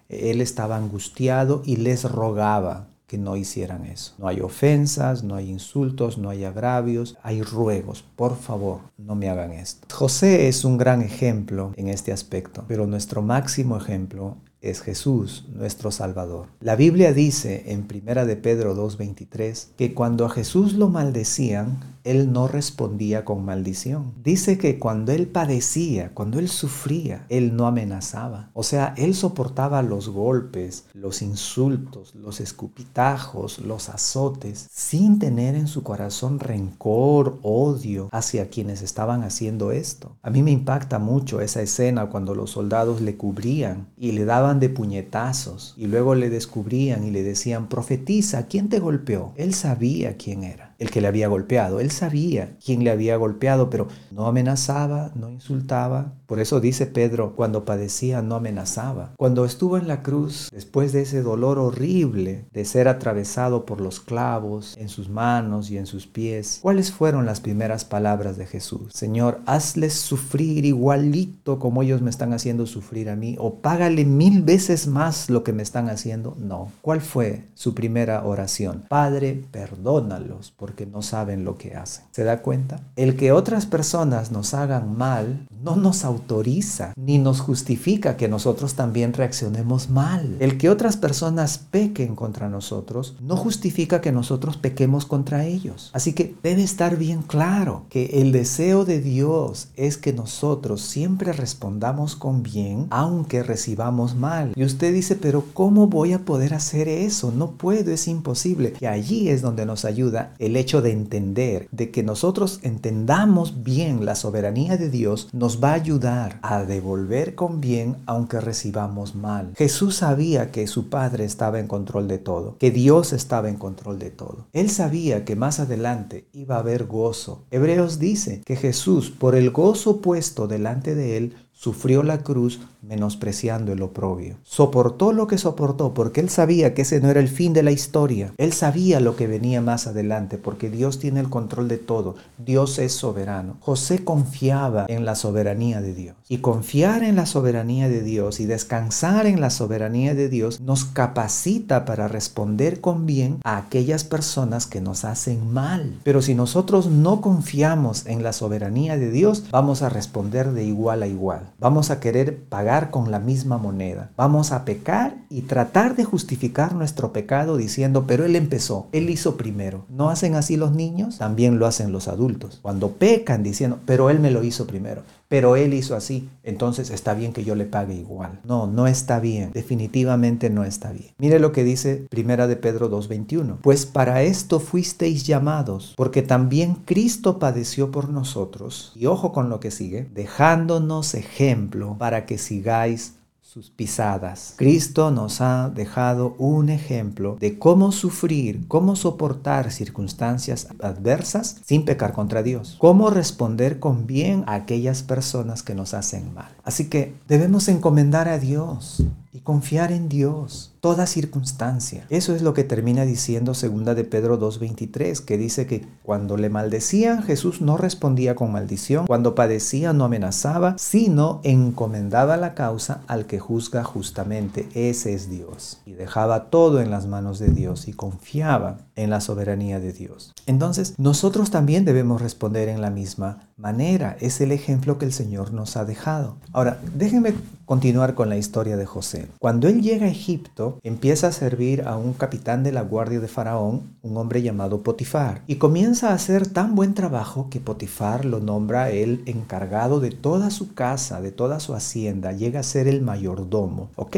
él 0.09 0.41
estaba 0.41 0.79
angustiado 0.79 1.61
y 1.67 1.77
les 1.77 2.11
rogaba 2.11 2.96
que 3.07 3.19
no 3.19 3.37
hicieran 3.37 3.85
eso. 3.87 4.15
No 4.19 4.29
hay 4.29 4.41
ofensas, 4.41 5.23
no 5.23 5.37
hay 5.37 5.51
insultos, 5.51 6.19
no 6.19 6.29
hay 6.29 6.45
agravios, 6.45 7.17
hay 7.23 7.43
ruegos. 7.43 8.05
Por 8.17 8.37
favor, 8.37 8.81
no 8.99 9.15
me 9.15 9.29
hagan 9.29 9.53
esto. 9.53 9.87
José 9.95 10.49
es 10.49 10.65
un 10.65 10.77
gran 10.77 11.03
ejemplo 11.03 11.73
en 11.77 11.89
este 11.89 12.13
aspecto, 12.13 12.65
pero 12.67 12.87
nuestro 12.87 13.23
máximo 13.23 13.77
ejemplo 13.77 14.37
es 14.61 14.81
Jesús, 14.81 15.47
nuestro 15.53 15.91
Salvador. 15.91 16.49
La 16.61 16.77
Biblia 16.77 17.13
dice 17.13 17.65
en 17.67 17.87
1 17.91 18.27
de 18.27 18.37
Pedro 18.37 18.75
2.23 18.75 19.69
que 19.77 19.95
cuando 19.95 20.25
a 20.25 20.31
Jesús 20.31 20.73
lo 20.73 20.89
maldecían, 20.89 21.96
él 22.07 22.33
no 22.33 22.47
respondía 22.47 23.25
con 23.25 23.45
maldición. 23.45 24.15
Dice 24.23 24.59
que 24.59 24.79
cuando 24.79 25.13
él 25.13 25.27
padecía, 25.27 26.13
cuando 26.15 26.39
él 26.39 26.49
sufría, 26.49 27.27
él 27.29 27.57
no 27.57 27.67
amenazaba. 27.67 28.51
O 28.55 28.63
sea, 28.63 28.95
él 28.97 29.15
soportaba 29.15 29.83
los 29.83 30.09
golpes, 30.09 30.85
los 30.95 31.21
insultos, 31.21 32.15
los 32.15 32.41
escupitajos, 32.41 33.59
los 33.59 33.89
azotes, 33.89 34.69
sin 34.73 35.19
tener 35.19 35.57
en 35.57 35.67
su 35.67 35.83
corazón 35.83 36.39
rencor, 36.39 37.39
odio 37.43 38.09
hacia 38.13 38.51
quienes 38.51 38.83
estaban 38.83 39.25
haciendo 39.25 39.73
esto. 39.73 40.17
A 40.23 40.31
mí 40.31 40.43
me 40.43 40.53
impacta 40.53 41.01
mucho 41.01 41.41
esa 41.41 41.61
escena 41.61 42.07
cuando 42.07 42.35
los 42.35 42.51
soldados 42.51 43.01
le 43.01 43.17
cubrían 43.17 43.89
y 43.99 44.13
le 44.13 44.25
daban 44.25 44.61
de 44.61 44.69
puñetazos 44.69 45.75
y 45.77 45.87
luego 45.87 46.15
le 46.15 46.31
descubrían 46.31 47.05
y 47.05 47.11
le 47.11 47.25
decían, 47.25 47.69
profetiza, 47.69 48.47
¿quién 48.47 48.69
te 48.69 48.79
golpeó? 48.79 49.33
Él 49.37 49.55
sabía 49.55 50.17
quién 50.17 50.45
era 50.45 50.66
el 50.79 50.91
que 50.91 51.01
le 51.01 51.09
había 51.09 51.29
golpeado. 51.29 51.81
Él 51.81 51.91
sabía 51.91 52.57
quién 52.65 52.85
le 52.85 52.91
había 52.91 53.17
golpeado, 53.17 53.71
pero 53.71 53.89
no 54.11 54.27
amenazaba, 54.27 55.13
no 55.15 55.31
insultaba. 55.31 56.15
Por 56.27 56.41
eso 56.41 56.61
dice 56.61 56.87
Pedro, 56.87 57.35
cuando 57.37 57.65
padecía 57.65 58.23
no 58.23 58.35
amenazaba. 58.35 59.13
Cuando 59.17 59.45
estuvo 59.45 59.79
en 59.79 59.89
la 59.89 60.03
cruz, 60.03 60.49
después 60.53 60.93
de 60.93 61.03
ese 61.03 61.23
dolor 61.23 61.59
horrible 61.59 62.47
de 62.53 62.65
ser 62.65 62.89
atravesado 62.89 63.65
por 63.65 63.81
los 63.81 64.01
clavos 64.01 64.75
en 64.77 64.89
sus 64.89 65.09
manos 65.09 65.71
y 65.71 65.79
en 65.79 65.87
sus 65.87 66.07
pies, 66.07 66.59
¿cuáles 66.63 66.91
fueron 66.93 67.27
las 67.27 67.41
primeras 67.41 67.85
palabras 67.85 68.37
de 68.37 68.47
Jesús? 68.47 68.93
Señor, 68.93 69.41
hazles 69.47 69.95
sufrir 69.95 70.65
igualito 70.65 71.59
como 71.59 71.83
ellos 71.83 72.03
me 72.03 72.11
están 72.11 72.33
haciendo 72.33 72.67
sufrir 72.67 73.09
a 73.09 73.17
mí, 73.17 73.37
o 73.39 73.57
págale 73.61 74.05
mil 74.05 74.43
veces 74.43 74.87
más 74.87 75.31
lo 75.31 75.45
que 75.45 75.53
me 75.53 75.63
están 75.63 75.89
haciendo. 75.89 76.37
No. 76.39 76.73
¿Cuál 76.83 77.01
fue 77.01 77.45
su 77.55 77.75
primera 77.75 78.25
oración? 78.25 78.85
Padre, 78.89 79.45
perdónalos 79.51 80.53
porque 80.57 80.87
no 80.87 81.03
saben 81.03 81.45
lo 81.45 81.57
que 81.57 81.75
hacen. 81.75 82.05
¿Se 82.11 82.25
da 82.25 82.43
cuenta? 82.43 82.81
El 82.97 83.17
que 83.17 83.33
otras 83.33 83.67
personas 83.67 84.33
nos 84.33 84.55
hagan 84.55 84.97
mal 84.97 85.47
no 85.63 85.77
nos 85.77 86.05
autoriza 86.17 86.93
ni 86.97 87.19
nos 87.19 87.41
justifica 87.41 88.17
que 88.17 88.29
nosotros 88.29 88.75
también 88.75 89.13
reaccionemos 89.13 89.91
mal. 89.91 90.37
El 90.41 90.59
que 90.59 90.71
otras 90.71 90.97
personas 90.97 91.59
pequen 91.59 92.17
contra 92.17 92.49
nosotros 92.49 93.17
no 93.21 93.37
justifica 93.37 94.01
que 94.01 94.13
nosotros 94.13 94.57
pequemos 94.57 95.05
contra 95.05 95.45
ellos. 95.45 95.91
Así 95.93 96.13
que 96.15 96.35
debe 96.43 96.63
estar 96.63 96.97
bien 96.97 97.23
claro 97.23 97.85
que 97.91 98.21
el 98.21 98.33
deseo 98.33 98.85
de 98.85 99.01
Dios 99.01 99.69
es 99.77 99.99
que 99.99 100.13
nosotros 100.13 100.81
siempre 100.81 101.33
respondamos 101.33 102.17
con 102.17 102.43
bien 102.43 102.87
aunque 102.91 103.43
recibamos 103.43 104.15
mal. 104.15 104.53
Y 104.57 104.65
usted 104.65 104.93
dice, 104.95 105.17
pero 105.17 105.45
¿cómo 105.53 105.87
voy 105.87 106.13
a 106.13 106.25
poder 106.25 106.55
hacer 106.55 106.89
eso? 106.89 107.31
No 107.31 107.53
puedo, 107.53 107.93
es 107.93 108.09
imposible. 108.09 108.73
Y 108.81 108.87
allí 108.87 109.29
es 109.29 109.43
donde 109.43 109.67
nos 109.67 109.85
ayuda 109.85 110.33
el 110.39 110.57
hecho 110.57 110.81
de 110.83 110.93
entender, 110.93 111.69
de 111.73 111.91
que 111.91 112.03
nosotros 112.03 112.61
entendamos 112.63 113.63
bien 113.63 114.05
la 114.05 114.15
soberanía 114.15 114.77
de 114.77 114.91
Dios, 114.91 115.29
nos 115.33 115.63
va 115.63 115.71
a 115.71 115.75
ayudar 115.75 116.06
a 116.07 116.65
devolver 116.65 117.35
con 117.35 117.61
bien 117.61 117.97
aunque 118.07 118.41
recibamos 118.41 119.15
mal. 119.15 119.53
Jesús 119.57 119.97
sabía 119.97 120.51
que 120.51 120.67
su 120.67 120.89
Padre 120.89 121.25
estaba 121.25 121.59
en 121.59 121.67
control 121.67 122.09
de 122.09 122.19
todo, 122.19 122.57
que 122.59 122.71
Dios 122.71 123.13
estaba 123.13 123.49
en 123.49 123.57
control 123.57 123.99
de 123.99 124.11
todo. 124.11 124.47
Él 124.53 124.71
sabía 124.71 125.25
que 125.25 125.37
más 125.37 125.61
adelante 125.61 126.29
iba 126.33 126.57
a 126.57 126.61
haber 126.61 126.85
gozo. 126.87 127.45
Hebreos 127.51 127.99
dice 127.99 128.43
que 128.45 128.57
Jesús, 128.57 129.11
por 129.11 129.35
el 129.35 129.51
gozo 129.51 130.01
puesto 130.01 130.47
delante 130.47 130.95
de 130.95 131.17
él, 131.17 131.37
sufrió 131.57 132.03
la 132.03 132.19
cruz 132.19 132.61
menospreciando 132.83 133.73
el 133.73 133.83
oprobio. 133.83 134.37
Soportó 134.45 135.13
lo 135.13 135.27
que 135.27 135.39
soportó 135.39 135.95
porque 135.95 136.21
él 136.21 136.29
sabía 136.29 136.75
que 136.75 136.83
ese 136.83 137.01
no 137.01 137.11
era 137.11 137.19
el 137.19 137.29
fin 137.29 137.53
de 137.55 137.63
la 137.63 137.73
historia. 137.73 138.33
Él 138.37 138.53
sabía 138.53 139.01
lo 139.01 139.17
que 139.17 139.27
venía 139.27 139.61
más 139.61 139.87
adelante 139.87 140.39
porque 140.39 140.71
Dios 140.71 140.99
tiene 140.99 141.21
el 141.21 141.31
control 141.31 141.67
de 141.67 141.79
todo. 141.79 142.15
Dios 142.39 142.79
es 142.79 142.93
soberano. 142.93 143.57
José 143.61 144.05
confiaba 144.05 144.85
en 144.89 145.05
la 145.05 145.15
soberanía 145.15 145.81
de 145.81 145.95
Dios. 145.95 146.17
Y 146.29 146.39
confiar 146.39 147.03
en 147.03 147.17
la 147.17 147.27
soberanía 147.27 147.89
de 147.89 148.03
Dios 148.03 148.39
y 148.39 148.47
descansar 148.47 149.27
en 149.27 149.41
la 149.41 149.51
soberanía 149.51 150.15
de 150.15 150.29
Dios 150.29 150.61
nos 150.61 150.85
capacita 150.85 151.85
para 151.85 152.07
responder 152.07 152.81
con 152.81 153.07
bien 153.07 153.39
a 153.45 153.57
aquellas 153.57 154.05
personas 154.05 154.67
que 154.67 154.81
nos 154.81 155.05
hacen 155.05 155.53
mal. 155.53 155.99
Pero 156.05 156.21
si 156.21 156.35
nosotros 156.35 156.87
no 156.87 157.21
confiamos 157.21 158.07
en 158.07 158.23
la 158.23 158.33
soberanía 158.33 158.97
de 158.97 159.11
Dios, 159.11 159.45
vamos 159.51 159.83
a 159.83 159.89
responder 159.89 160.53
de 160.53 160.65
igual 160.65 161.03
a 161.03 161.07
igual. 161.07 161.46
Vamos 161.59 161.91
a 161.91 162.01
querer 162.01 162.45
pagar 162.45 162.91
con 162.91 163.11
la 163.11 163.19
misma 163.19 163.59
moneda. 163.59 164.11
Vamos 164.17 164.53
a 164.53 164.65
pecar 164.65 165.17
y 165.29 165.43
tratar 165.43 165.97
de 165.97 166.05
justificar 166.05 166.75
nuestro 166.75 167.13
pecado 167.13 167.57
diciendo, 167.57 168.05
pero 168.07 168.25
Él 168.25 168.37
empezó, 168.37 168.89
Él 168.93 169.11
hizo 169.11 169.37
primero. 169.37 169.85
¿No 169.89 170.11
hacen 170.11 170.35
así 170.35 170.57
los 170.57 170.73
niños? 170.73 171.19
También 171.19 171.59
lo 171.59 171.67
hacen 171.67 171.93
los 171.93 172.09
adultos. 172.09 172.61
Cuando 172.63 172.93
pecan 172.93 173.43
diciendo, 173.43 173.79
pero 173.87 174.11
Él 174.11 174.21
me 174.21 174.31
lo 174.31 174.43
hizo 174.45 174.67
primero 174.67 175.03
pero 175.29 175.57
él 175.57 175.75
hizo 175.75 175.97
así, 175.97 176.29
entonces 176.43 176.91
está 176.91 177.15
bien 177.15 177.33
que 177.33 177.45
yo 177.45 177.55
le 177.55 177.65
pague 177.65 177.95
igual. 177.95 178.41
No, 178.45 178.67
no 178.67 178.87
está 178.87 179.21
bien, 179.21 179.51
definitivamente 179.53 180.51
no 180.51 180.65
está 180.65 180.93
bien. 180.93 181.13
Mire 181.19 181.39
lo 181.39 181.53
que 181.53 181.65
dice 181.65 182.07
Primera 182.11 182.47
de 182.47 182.57
Pedro 182.57 182.89
2:21, 182.89 183.59
pues 183.63 183.87
para 183.87 184.23
esto 184.23 184.61
fuisteis 184.61 185.27
llamados, 185.27 185.95
porque 185.97 186.23
también 186.23 186.77
Cristo 186.85 187.39
padeció 187.39 187.91
por 187.91 188.09
nosotros, 188.09 188.93
y 188.95 189.07
ojo 189.07 189.33
con 189.33 189.49
lo 189.49 189.61
que 189.61 189.71
sigue, 189.71 190.09
dejándonos 190.15 191.15
ejemplo 191.15 191.97
para 191.99 192.27
que 192.27 192.39
sigáis 192.39 193.15
sus 193.57 193.71
pisadas. 193.71 194.53
Cristo 194.57 195.11
nos 195.11 195.41
ha 195.41 195.71
dejado 195.71 196.35
un 196.37 196.69
ejemplo 196.69 197.39
de 197.41 197.59
cómo 197.59 197.91
sufrir, 197.91 198.69
cómo 198.69 198.97
soportar 198.97 199.73
circunstancias 199.73 200.69
adversas 200.79 201.63
sin 201.65 201.87
pecar 201.87 202.13
contra 202.13 202.43
Dios, 202.43 202.77
cómo 202.79 203.09
responder 203.09 203.79
con 203.79 204.07
bien 204.07 204.45
a 204.47 204.57
aquellas 204.57 205.03
personas 205.03 205.63
que 205.63 205.75
nos 205.75 205.95
hacen 205.95 206.35
mal. 206.35 206.55
Así 206.65 206.91
que 206.91 207.15
debemos 207.29 207.69
encomendar 207.69 208.29
a 208.29 208.39
Dios 208.39 209.03
y 209.37 209.41
confiar 209.41 209.93
en 209.93 210.09
Dios 210.09 210.73
toda 210.81 211.07
circunstancia. 211.07 212.07
Eso 212.09 212.35
es 212.35 212.41
lo 212.41 212.55
que 212.55 212.65
termina 212.65 213.05
diciendo 213.05 213.53
segunda 213.53 213.95
de 213.95 214.05
Pedro 214.05 214.39
2:23, 214.39 215.21
que 215.21 215.37
dice 215.37 215.67
que 215.67 215.87
cuando 216.03 216.39
le 216.39 216.49
maldecían 216.49 217.23
Jesús 217.23 217.61
no 217.61 217.77
respondía 217.77 218.35
con 218.35 218.53
maldición, 218.53 219.07
cuando 219.07 219.35
padecía 219.35 219.93
no 219.93 220.05
amenazaba, 220.05 220.75
sino 220.79 221.41
encomendaba 221.45 222.39
la 222.39 222.55
causa 222.55 223.03
al 223.09 223.27
que 223.27 223.39
juzga 223.39 223.85
justamente. 223.85 224.69
Ese 224.73 225.13
es 225.13 225.29
Dios. 225.29 225.83
Y 225.85 225.93
dejaba 225.93 226.49
todo 226.49 226.81
en 226.81 226.91
las 226.91 227.07
manos 227.07 227.39
de 227.39 227.49
Dios 227.51 227.89
y 227.89 227.93
confiaba 227.93 228.79
en 228.97 229.11
la 229.11 229.21
soberanía 229.21 229.79
de 229.79 229.93
Dios. 229.93 230.33
Entonces, 230.47 230.95
nosotros 230.99 231.51
también 231.51 231.85
debemos 231.85 232.21
responder 232.21 232.69
en 232.69 232.81
la 232.81 232.91
misma 232.91 233.49
manera. 233.57 234.17
Es 234.21 234.41
el 234.41 234.53
ejemplo 234.53 234.99
que 234.99 235.05
el 235.05 235.13
Señor 235.13 235.53
nos 235.53 235.77
ha 235.77 235.85
dejado. 235.85 236.37
Ahora, 236.53 236.81
déjenme 236.95 237.35
continuar 237.67 238.15
con 238.15 238.29
la 238.29 238.37
historia 238.37 238.77
de 238.77 238.87
José. 238.87 239.29
Cuando 239.39 239.69
él 239.69 239.83
llega 239.83 240.07
a 240.07 240.11
Egipto, 240.11 240.79
empieza 240.83 241.29
a 241.29 241.33
servir 241.33 241.83
a 241.83 241.97
un 241.97 242.13
capitán 242.13 242.63
de 242.63 242.73
la 242.73 242.83
guardia 242.83 243.21
de 243.21 243.29
Faraón, 243.29 243.97
un 244.03 244.17
hombre 244.17 244.41
llamado 244.41 244.83
Potifar, 244.83 245.43
y 245.47 245.57
comienza 245.57 246.11
a 246.11 246.15
hacer 246.15 246.47
tan 246.47 246.75
buen 246.77 246.95
trabajo 246.95 247.49
que 247.51 247.61
Potifar 247.61 248.25
lo 248.25 248.41
nombra 248.41 248.91
el 248.91 249.23
encargado 249.27 250.01
de 250.01 250.11
toda 250.11 250.51
su 250.51 250.75
casa, 250.75 251.21
de 251.21 251.33
toda 251.33 251.59
su 251.59 251.75
hacienda, 251.75 252.33
llega 252.33 252.61
a 252.61 252.63
ser 252.63 252.87
el 252.87 253.03
mayordomo. 253.03 253.91
Ok, 253.97 254.17